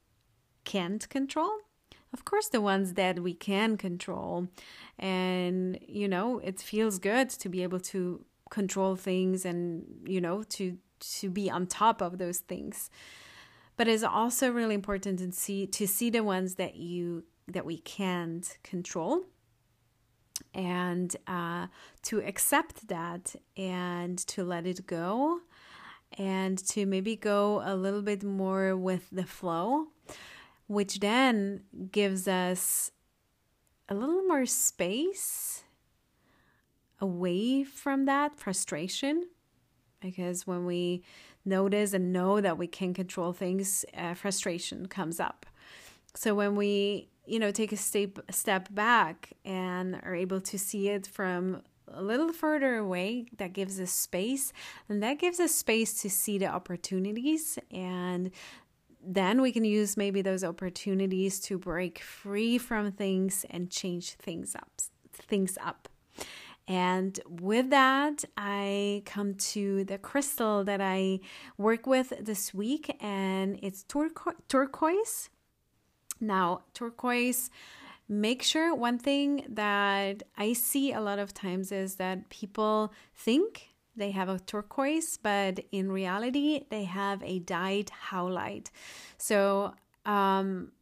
can't 0.65 1.09
control. 1.09 1.53
Of 2.13 2.25
course, 2.25 2.49
the 2.49 2.61
ones 2.61 2.95
that 2.95 3.21
we 3.21 3.35
can 3.35 3.77
control. 3.77 4.49
And, 4.99 5.79
you 5.87 6.09
know, 6.09 6.39
it 6.39 6.61
feels 6.61 6.99
good 6.99 7.29
to 7.31 7.49
be 7.49 7.63
able 7.63 7.81
to 7.81 8.25
control 8.51 8.97
things 8.97 9.45
and, 9.45 9.85
you 10.07 10.21
know, 10.21 10.43
to 10.45 10.79
to 11.01 11.31
be 11.31 11.49
on 11.49 11.67
top 11.67 12.01
of 12.01 12.19
those 12.19 12.39
things. 12.39 12.91
But 13.77 13.87
it's 13.87 14.03
also 14.03 14.51
really 14.51 14.75
important 14.75 15.21
to 15.21 15.31
see 15.33 15.67
to 15.67 15.87
see 15.87 16.11
the 16.11 16.25
ones 16.25 16.55
that 16.55 16.77
you 16.77 17.25
that 17.47 17.65
we 17.65 17.79
can't 17.79 18.59
control 18.63 19.27
and 20.59 21.15
uh, 21.29 21.69
to 22.03 22.21
accept 22.21 22.89
that 22.89 23.37
and 23.57 24.19
to 24.19 24.43
let 24.43 24.67
it 24.67 24.89
go 24.89 25.39
and 26.19 26.59
to 26.59 26.85
maybe 26.85 27.15
go 27.15 27.63
a 27.65 27.77
little 27.77 28.03
bit 28.03 28.25
more 28.25 28.77
with 28.77 29.09
the 29.13 29.25
flow, 29.25 29.87
which 30.67 30.99
then 30.99 31.63
gives 31.93 32.27
us 32.27 32.91
a 33.89 33.95
little 33.95 34.25
more 34.25 34.47
space 34.47 35.63
away 37.01 37.63
from 37.63 38.07
that 38.07 38.37
frustration. 38.37 39.29
Because 40.01 40.45
when 40.45 40.67
we 40.67 41.05
notice 41.45 41.93
and 41.93 42.13
know 42.13 42.41
that 42.41 42.59
we 42.59 42.67
can 42.67 42.93
control 42.95 43.33
things, 43.33 43.85
uh, 43.97 44.15
frustration 44.15 44.87
comes 44.87 45.21
up. 45.21 45.47
So 46.15 46.35
when 46.35 46.57
we 46.57 47.11
you 47.29 47.39
know 47.39 47.51
take 47.51 47.73
a 47.73 47.77
step 47.77 48.19
step 48.31 48.69
back 48.73 49.33
and 49.45 50.01
are 50.03 50.15
able 50.15 50.41
to 50.41 50.59
see 50.59 50.89
it 50.89 51.07
from 51.07 51.63
a 51.91 52.03
little 52.03 52.33
further 52.33 52.77
away 52.77 53.27
that 53.37 53.53
gives 53.53 53.81
us 53.81 53.91
space 53.91 54.53
and 54.89 55.03
that 55.03 55.19
gives 55.19 55.41
us 55.41 55.55
space 55.55 56.01
to 56.03 56.11
see 56.11 56.39
the 56.39 56.47
opportunities 56.47 57.59
and 57.71 58.31
then 59.01 59.41
we 59.41 59.53
can 59.53 59.65
use 59.65 59.97
maybe 59.97 60.21
those 60.21 60.45
opportunities 60.45 61.39
to 61.41 61.57
break 61.57 62.01
free 62.01 62.59
from 62.59 62.93
things 62.93 63.45
and 63.51 63.71
change 63.71 64.13
things 64.15 64.55
up 64.55 64.81
things 65.13 65.57
up 65.63 65.89
and 66.69 67.19
with 67.27 67.71
that, 67.71 68.27
I 68.37 69.03
come 69.07 69.35
to 69.37 69.85
the 69.85 69.97
crystal 69.97 70.65
that 70.65 70.83
I 70.83 71.21
work 71.57 71.87
with 71.87 72.13
this 72.21 72.53
week, 72.53 72.95
and 73.01 73.59
it's 73.63 73.85
turqu- 73.85 74.37
turquoise. 74.49 75.31
Now, 76.21 76.63
turquoise, 76.75 77.51
make 78.09 78.43
sure 78.43 78.75
one 78.75 78.99
thing 78.99 79.45
that 79.49 80.23
I 80.37 80.53
see 80.53 80.93
a 80.93 81.01
lot 81.01 81.19
of 81.19 81.35
times 81.35 81.73
is 81.73 81.97
that 81.97 82.29
people 82.29 82.93
think 83.15 83.69
they 83.97 84.11
have 84.13 84.29
a 84.29 84.39
turquoise, 84.39 85.19
but 85.21 85.61
in 85.73 85.91
reality, 85.91 86.65
they 86.71 86.85
have 86.85 87.23
a 87.23 87.41
dyed 87.41 87.91
howlite. 88.11 88.71
So, 89.19 89.75
um, 90.07 90.73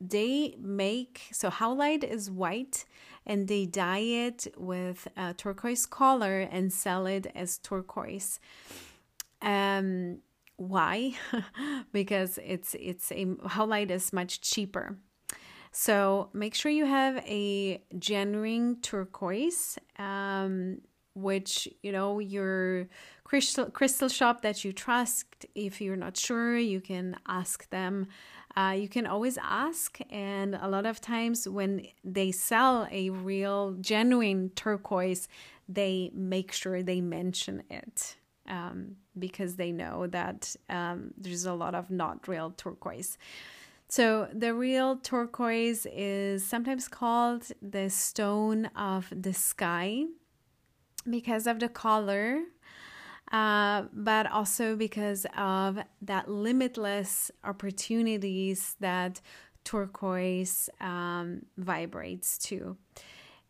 they 0.00 0.56
make 0.58 1.28
so 1.30 1.50
howlite 1.50 2.04
is 2.04 2.30
white 2.30 2.86
and 3.26 3.48
they 3.48 3.66
dye 3.66 3.98
it 3.98 4.46
with 4.56 5.06
a 5.16 5.34
turquoise 5.34 5.84
color 5.84 6.40
and 6.40 6.72
sell 6.72 7.06
it 7.06 7.26
as 7.34 7.58
turquoise. 7.58 8.40
Um, 9.42 10.20
why? 10.60 11.14
because 11.92 12.38
it's 12.44 12.76
it's 12.78 13.10
a 13.12 13.24
howlite 13.48 13.90
is 13.90 14.12
much 14.12 14.42
cheaper. 14.42 14.98
So 15.72 16.28
make 16.34 16.54
sure 16.54 16.70
you 16.70 16.84
have 16.84 17.16
a 17.26 17.82
genuine 17.98 18.76
turquoise, 18.82 19.78
um, 19.98 20.82
which 21.14 21.66
you 21.82 21.92
know 21.92 22.18
your 22.18 22.88
crystal 23.24 23.70
crystal 23.70 24.10
shop 24.10 24.42
that 24.42 24.62
you 24.62 24.74
trust. 24.74 25.46
If 25.54 25.80
you're 25.80 25.96
not 25.96 26.18
sure, 26.18 26.58
you 26.58 26.82
can 26.82 27.16
ask 27.26 27.68
them. 27.70 28.08
Uh, 28.54 28.74
you 28.76 28.88
can 28.88 29.06
always 29.06 29.38
ask, 29.40 29.98
and 30.10 30.56
a 30.60 30.68
lot 30.68 30.84
of 30.84 31.00
times 31.00 31.48
when 31.48 31.86
they 32.04 32.32
sell 32.32 32.86
a 32.90 33.08
real 33.08 33.76
genuine 33.80 34.50
turquoise, 34.56 35.26
they 35.68 36.10
make 36.12 36.52
sure 36.52 36.82
they 36.82 37.00
mention 37.00 37.62
it 37.70 38.16
um, 38.50 38.96
because 39.18 39.56
they 39.56 39.72
know 39.72 40.06
that 40.08 40.54
um, 40.68 41.12
there's 41.16 41.46
a 41.46 41.54
lot 41.54 41.74
of 41.74 41.90
not 41.90 42.28
real 42.28 42.50
turquoise. 42.50 43.16
So, 43.88 44.28
the 44.32 44.54
real 44.54 44.96
turquoise 44.96 45.86
is 45.90 46.44
sometimes 46.44 46.86
called 46.86 47.48
the 47.60 47.90
stone 47.90 48.66
of 48.76 49.08
the 49.10 49.32
sky 49.32 50.04
because 51.08 51.46
of 51.46 51.58
the 51.58 51.68
color, 51.68 52.42
uh, 53.32 53.84
but 53.92 54.30
also 54.30 54.76
because 54.76 55.26
of 55.36 55.80
that 56.02 56.30
limitless 56.30 57.32
opportunities 57.42 58.76
that 58.80 59.20
turquoise 59.64 60.70
um, 60.80 61.46
vibrates 61.56 62.38
to. 62.38 62.76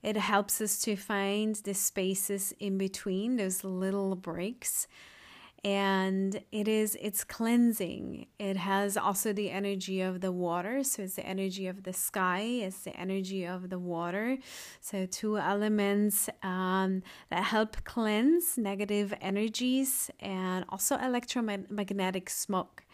It 0.02 0.16
helps 0.16 0.60
us 0.60 0.78
to 0.82 0.96
find 0.96 1.54
the 1.56 1.74
spaces 1.74 2.54
in 2.58 2.78
between 2.78 3.36
those 3.36 3.64
little 3.64 4.16
breaks. 4.16 4.86
And 5.62 6.40
it 6.52 6.68
is 6.68 6.96
it's 7.02 7.22
cleansing. 7.22 8.26
It 8.38 8.56
has 8.56 8.96
also 8.96 9.34
the 9.34 9.50
energy 9.50 10.00
of 10.00 10.22
the 10.22 10.32
water. 10.32 10.82
So 10.82 11.02
it's 11.02 11.16
the 11.16 11.26
energy 11.26 11.66
of 11.66 11.82
the 11.82 11.92
sky 11.92 12.40
it's 12.40 12.80
the 12.84 12.96
energy 12.96 13.44
of 13.44 13.68
the 13.68 13.78
water. 13.78 14.38
So 14.80 15.04
two 15.04 15.36
elements 15.36 16.30
um, 16.42 17.02
that 17.28 17.44
help 17.44 17.84
cleanse 17.84 18.56
negative 18.56 19.12
energies 19.20 20.10
and 20.20 20.64
also 20.70 20.96
electromagnetic 20.96 22.30
smoke 22.30 22.84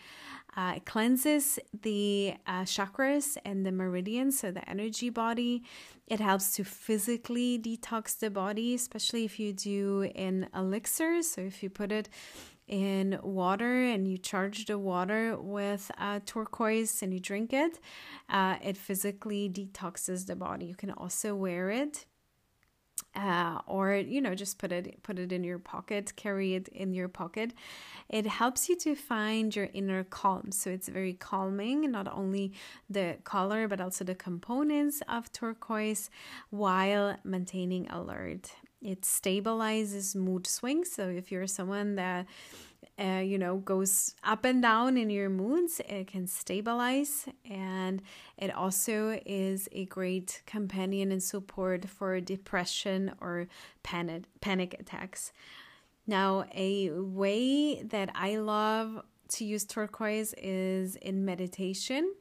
uh, 0.57 0.75
it 0.77 0.87
cleanses 0.87 1.59
the 1.83 2.35
uh, 2.47 2.62
chakras 2.62 3.37
and 3.45 3.66
the 3.66 3.73
meridians, 3.73 4.38
so 4.40 4.51
the 4.51 4.69
energy 4.69 5.11
body. 5.11 5.62
It 6.07 6.21
helps 6.21 6.55
to 6.57 6.64
physically 6.64 7.59
detox 7.59 8.19
the 8.19 8.31
body, 8.31 8.75
especially 8.75 9.25
if 9.25 9.38
you 9.38 9.53
do 9.53 10.11
in 10.14 10.49
elixirs. 10.55 11.31
So 11.31 11.42
if 11.42 11.62
you 11.62 11.69
put 11.69 11.92
it 11.92 12.09
in 12.69 13.19
water 13.23 13.85
and 13.85 14.09
you 14.09 14.19
charge 14.19 14.66
the 14.66 14.79
water 14.79 15.37
with 15.38 15.90
uh, 15.99 16.21
turquoise 16.25 17.03
and 17.03 17.12
you 17.12 17.21
drink 17.21 17.53
it, 17.53 17.79
uh, 18.29 18.57
it 18.62 18.77
physically 18.77 19.51
detoxes 19.51 20.27
the 20.27 20.37
body. 20.37 20.66
You 20.66 20.75
can 20.75 20.90
also 20.90 21.35
wear 21.35 21.71
it. 21.71 22.07
Uh, 23.17 23.61
or 23.67 23.95
you 23.95 24.21
know 24.21 24.35
just 24.35 24.59
put 24.59 24.71
it 24.71 25.03
put 25.03 25.19
it 25.19 25.33
in 25.33 25.43
your 25.43 25.59
pocket 25.59 26.13
carry 26.17 26.55
it 26.55 26.69
in 26.69 26.93
your 26.93 27.09
pocket. 27.09 27.55
It 28.11 28.27
helps 28.27 28.69
you 28.69 28.77
to 28.77 28.95
find 28.95 29.57
your 29.57 29.69
inner 29.73 30.05
calm. 30.05 30.53
So 30.53 30.69
it's 30.71 30.89
very 30.89 31.15
calming 31.15 31.91
not 31.91 32.09
only 32.13 32.53
the 32.91 33.17
color 33.25 33.69
but 33.69 33.81
also 33.81 34.05
the 34.05 34.15
components 34.15 35.03
of 35.09 35.33
turquoise 35.33 36.11
while 36.51 37.17
maintaining 37.25 37.89
alert. 37.89 38.53
It 38.83 39.03
stabilizes 39.03 40.15
mood 40.15 40.47
swings. 40.47 40.93
So 40.93 41.09
if 41.09 41.33
you're 41.33 41.47
someone 41.47 41.97
that 41.97 42.27
uh, 42.99 43.23
you 43.25 43.39
know 43.39 43.57
goes 43.57 44.15
up 44.25 44.45
and 44.45 44.63
down 44.63 44.97
in 44.97 45.11
your 45.11 45.29
moods, 45.29 45.81
it 45.89 46.07
can 46.07 46.27
stabilize, 46.27 47.27
and 47.49 48.03
it 48.37 48.55
also 48.55 49.21
is 49.27 49.69
a 49.73 49.85
great 49.87 50.43
companion 50.47 51.13
and 51.13 51.23
support 51.23 51.85
for 51.89 52.21
depression 52.21 53.13
or 53.21 53.49
panic 53.83 54.25
panic 54.41 54.75
attacks. 54.79 55.33
Now, 56.07 56.45
a 56.55 56.91
way 56.91 57.83
that 57.83 58.11
I 58.15 58.37
love 58.37 59.03
to 59.31 59.45
use 59.45 59.65
turquoise 59.65 60.35
is 60.39 60.95
in 60.97 61.25
meditation 61.25 62.15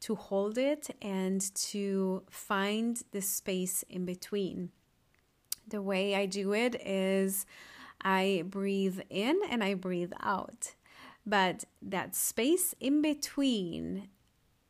to 0.00 0.14
hold 0.16 0.58
it 0.58 0.88
and 1.02 1.40
to 1.54 2.22
find 2.30 3.00
the 3.12 3.20
space 3.20 3.84
in 3.88 4.04
between 4.04 4.70
the 5.68 5.82
way 5.82 6.14
I 6.14 6.26
do 6.26 6.52
it 6.52 6.74
is 6.86 7.46
I 8.00 8.44
breathe 8.46 9.00
in 9.10 9.40
and 9.50 9.62
I 9.62 9.74
breathe 9.74 10.12
out. 10.20 10.74
But 11.26 11.64
that 11.82 12.14
space 12.14 12.74
in 12.80 13.02
between 13.02 14.08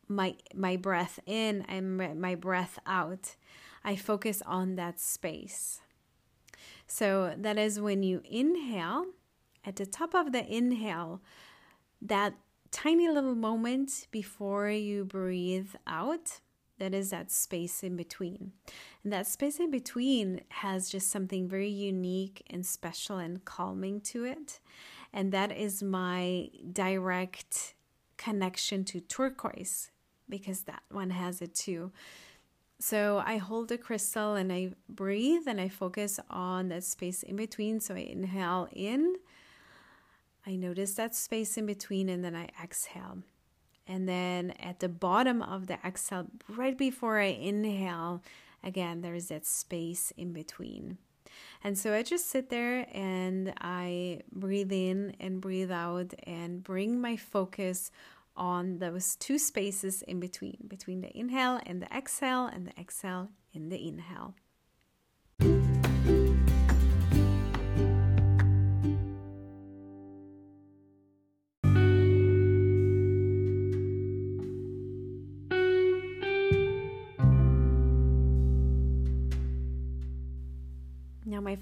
my 0.08 0.36
my 0.54 0.76
breath 0.76 1.20
in 1.26 1.62
and 1.68 2.20
my 2.20 2.34
breath 2.34 2.78
out, 2.86 3.36
I 3.84 3.96
focus 3.96 4.42
on 4.46 4.76
that 4.76 4.98
space. 5.00 5.80
So 6.86 7.34
that 7.36 7.58
is 7.58 7.80
when 7.80 8.02
you 8.02 8.22
inhale, 8.24 9.06
at 9.64 9.76
the 9.76 9.86
top 9.86 10.14
of 10.14 10.32
the 10.32 10.44
inhale, 10.44 11.20
that 12.00 12.34
tiny 12.70 13.08
little 13.08 13.34
moment 13.34 14.06
before 14.10 14.70
you 14.70 15.04
breathe 15.04 15.74
out, 15.86 16.40
that 16.78 16.94
is 16.94 17.10
that 17.10 17.30
space 17.30 17.82
in 17.82 17.96
between. 17.96 18.52
And 19.04 19.12
that 19.12 19.26
space 19.26 19.58
in 19.58 19.70
between 19.70 20.42
has 20.48 20.88
just 20.88 21.10
something 21.10 21.48
very 21.48 21.70
unique 21.70 22.42
and 22.50 22.64
special 22.64 23.18
and 23.18 23.44
calming 23.44 24.00
to 24.02 24.24
it. 24.24 24.60
And 25.12 25.32
that 25.32 25.56
is 25.56 25.82
my 25.82 26.50
direct 26.72 27.74
connection 28.16 28.84
to 28.84 29.00
turquoise 29.00 29.90
because 30.28 30.62
that 30.62 30.82
one 30.90 31.10
has 31.10 31.40
it 31.40 31.54
too. 31.54 31.92
So 32.80 33.22
I 33.24 33.38
hold 33.38 33.68
the 33.68 33.78
crystal 33.78 34.34
and 34.34 34.52
I 34.52 34.72
breathe 34.88 35.48
and 35.48 35.60
I 35.60 35.68
focus 35.68 36.20
on 36.30 36.68
that 36.68 36.84
space 36.84 37.22
in 37.22 37.36
between. 37.36 37.80
So 37.80 37.94
I 37.94 38.00
inhale 38.10 38.68
in, 38.72 39.16
I 40.46 40.54
notice 40.54 40.94
that 40.94 41.14
space 41.14 41.56
in 41.56 41.66
between, 41.66 42.08
and 42.08 42.24
then 42.24 42.36
I 42.36 42.48
exhale. 42.62 43.18
And 43.88 44.08
then 44.08 44.52
at 44.60 44.80
the 44.80 44.88
bottom 44.88 45.40
of 45.40 45.66
the 45.66 45.78
exhale, 45.84 46.26
right 46.46 46.76
before 46.76 47.18
I 47.18 47.26
inhale, 47.26 48.22
again, 48.62 49.00
there's 49.00 49.28
that 49.28 49.46
space 49.46 50.12
in 50.16 50.32
between. 50.32 50.98
And 51.64 51.76
so 51.76 51.94
I 51.94 52.02
just 52.02 52.28
sit 52.28 52.50
there 52.50 52.86
and 52.92 53.54
I 53.60 54.20
breathe 54.30 54.72
in 54.72 55.16
and 55.18 55.40
breathe 55.40 55.72
out 55.72 56.12
and 56.24 56.62
bring 56.62 57.00
my 57.00 57.16
focus 57.16 57.90
on 58.36 58.78
those 58.78 59.16
two 59.16 59.38
spaces 59.38 60.02
in 60.02 60.20
between, 60.20 60.58
between 60.68 61.00
the 61.00 61.16
inhale 61.16 61.60
and 61.66 61.82
the 61.82 61.92
exhale, 61.96 62.46
and 62.46 62.66
the 62.66 62.78
exhale 62.78 63.30
in 63.52 63.68
the 63.68 63.88
inhale. 63.88 64.34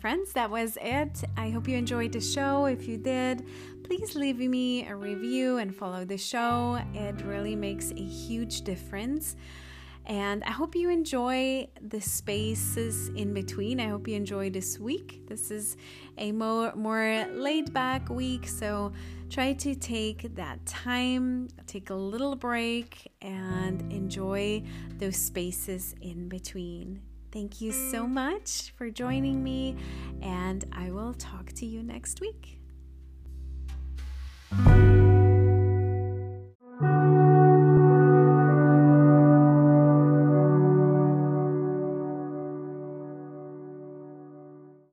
Friends, 0.07 0.33
that 0.35 0.49
was 0.49 0.79
it. 0.81 1.25
I 1.37 1.51
hope 1.51 1.67
you 1.67 1.77
enjoyed 1.77 2.13
the 2.13 2.21
show. 2.21 2.67
If 2.67 2.87
you 2.87 2.97
did, 2.97 3.45
please 3.83 4.15
leave 4.15 4.39
me 4.39 4.87
a 4.87 4.95
review 4.95 5.57
and 5.57 5.75
follow 5.75 6.05
the 6.05 6.17
show. 6.17 6.79
It 6.95 7.23
really 7.23 7.57
makes 7.57 7.91
a 7.91 8.05
huge 8.05 8.63
difference. 8.63 9.35
And 10.05 10.45
I 10.45 10.53
hope 10.53 10.77
you 10.77 10.91
enjoy 10.91 11.67
the 11.89 12.01
spaces 12.01 13.09
in 13.17 13.35
between. 13.35 13.81
I 13.81 13.89
hope 13.89 14.07
you 14.07 14.15
enjoy 14.15 14.49
this 14.49 14.79
week. 14.79 15.27
This 15.27 15.51
is 15.51 15.77
a 16.19 16.31
more, 16.31 16.73
more 16.77 17.27
laid 17.33 17.73
back 17.73 18.09
week. 18.09 18.47
So 18.47 18.93
try 19.29 19.55
to 19.55 19.75
take 19.75 20.37
that 20.37 20.65
time, 20.67 21.49
take 21.67 21.91
a 21.91 21.97
little 21.97 22.37
break, 22.37 23.11
and 23.23 23.93
enjoy 23.93 24.63
those 24.99 25.17
spaces 25.17 25.97
in 26.01 26.29
between. 26.29 27.03
Thank 27.33 27.61
you 27.61 27.73
so 27.73 28.07
much 28.07 28.73
for 28.77 28.89
joining 28.89 29.43
me, 29.43 29.77
and 30.23 30.65
I 30.73 30.91
will 30.91 31.13
talk 31.15 31.53
to 31.55 31.67
you 31.67 31.83
next 31.83 32.21
week. 32.21 32.56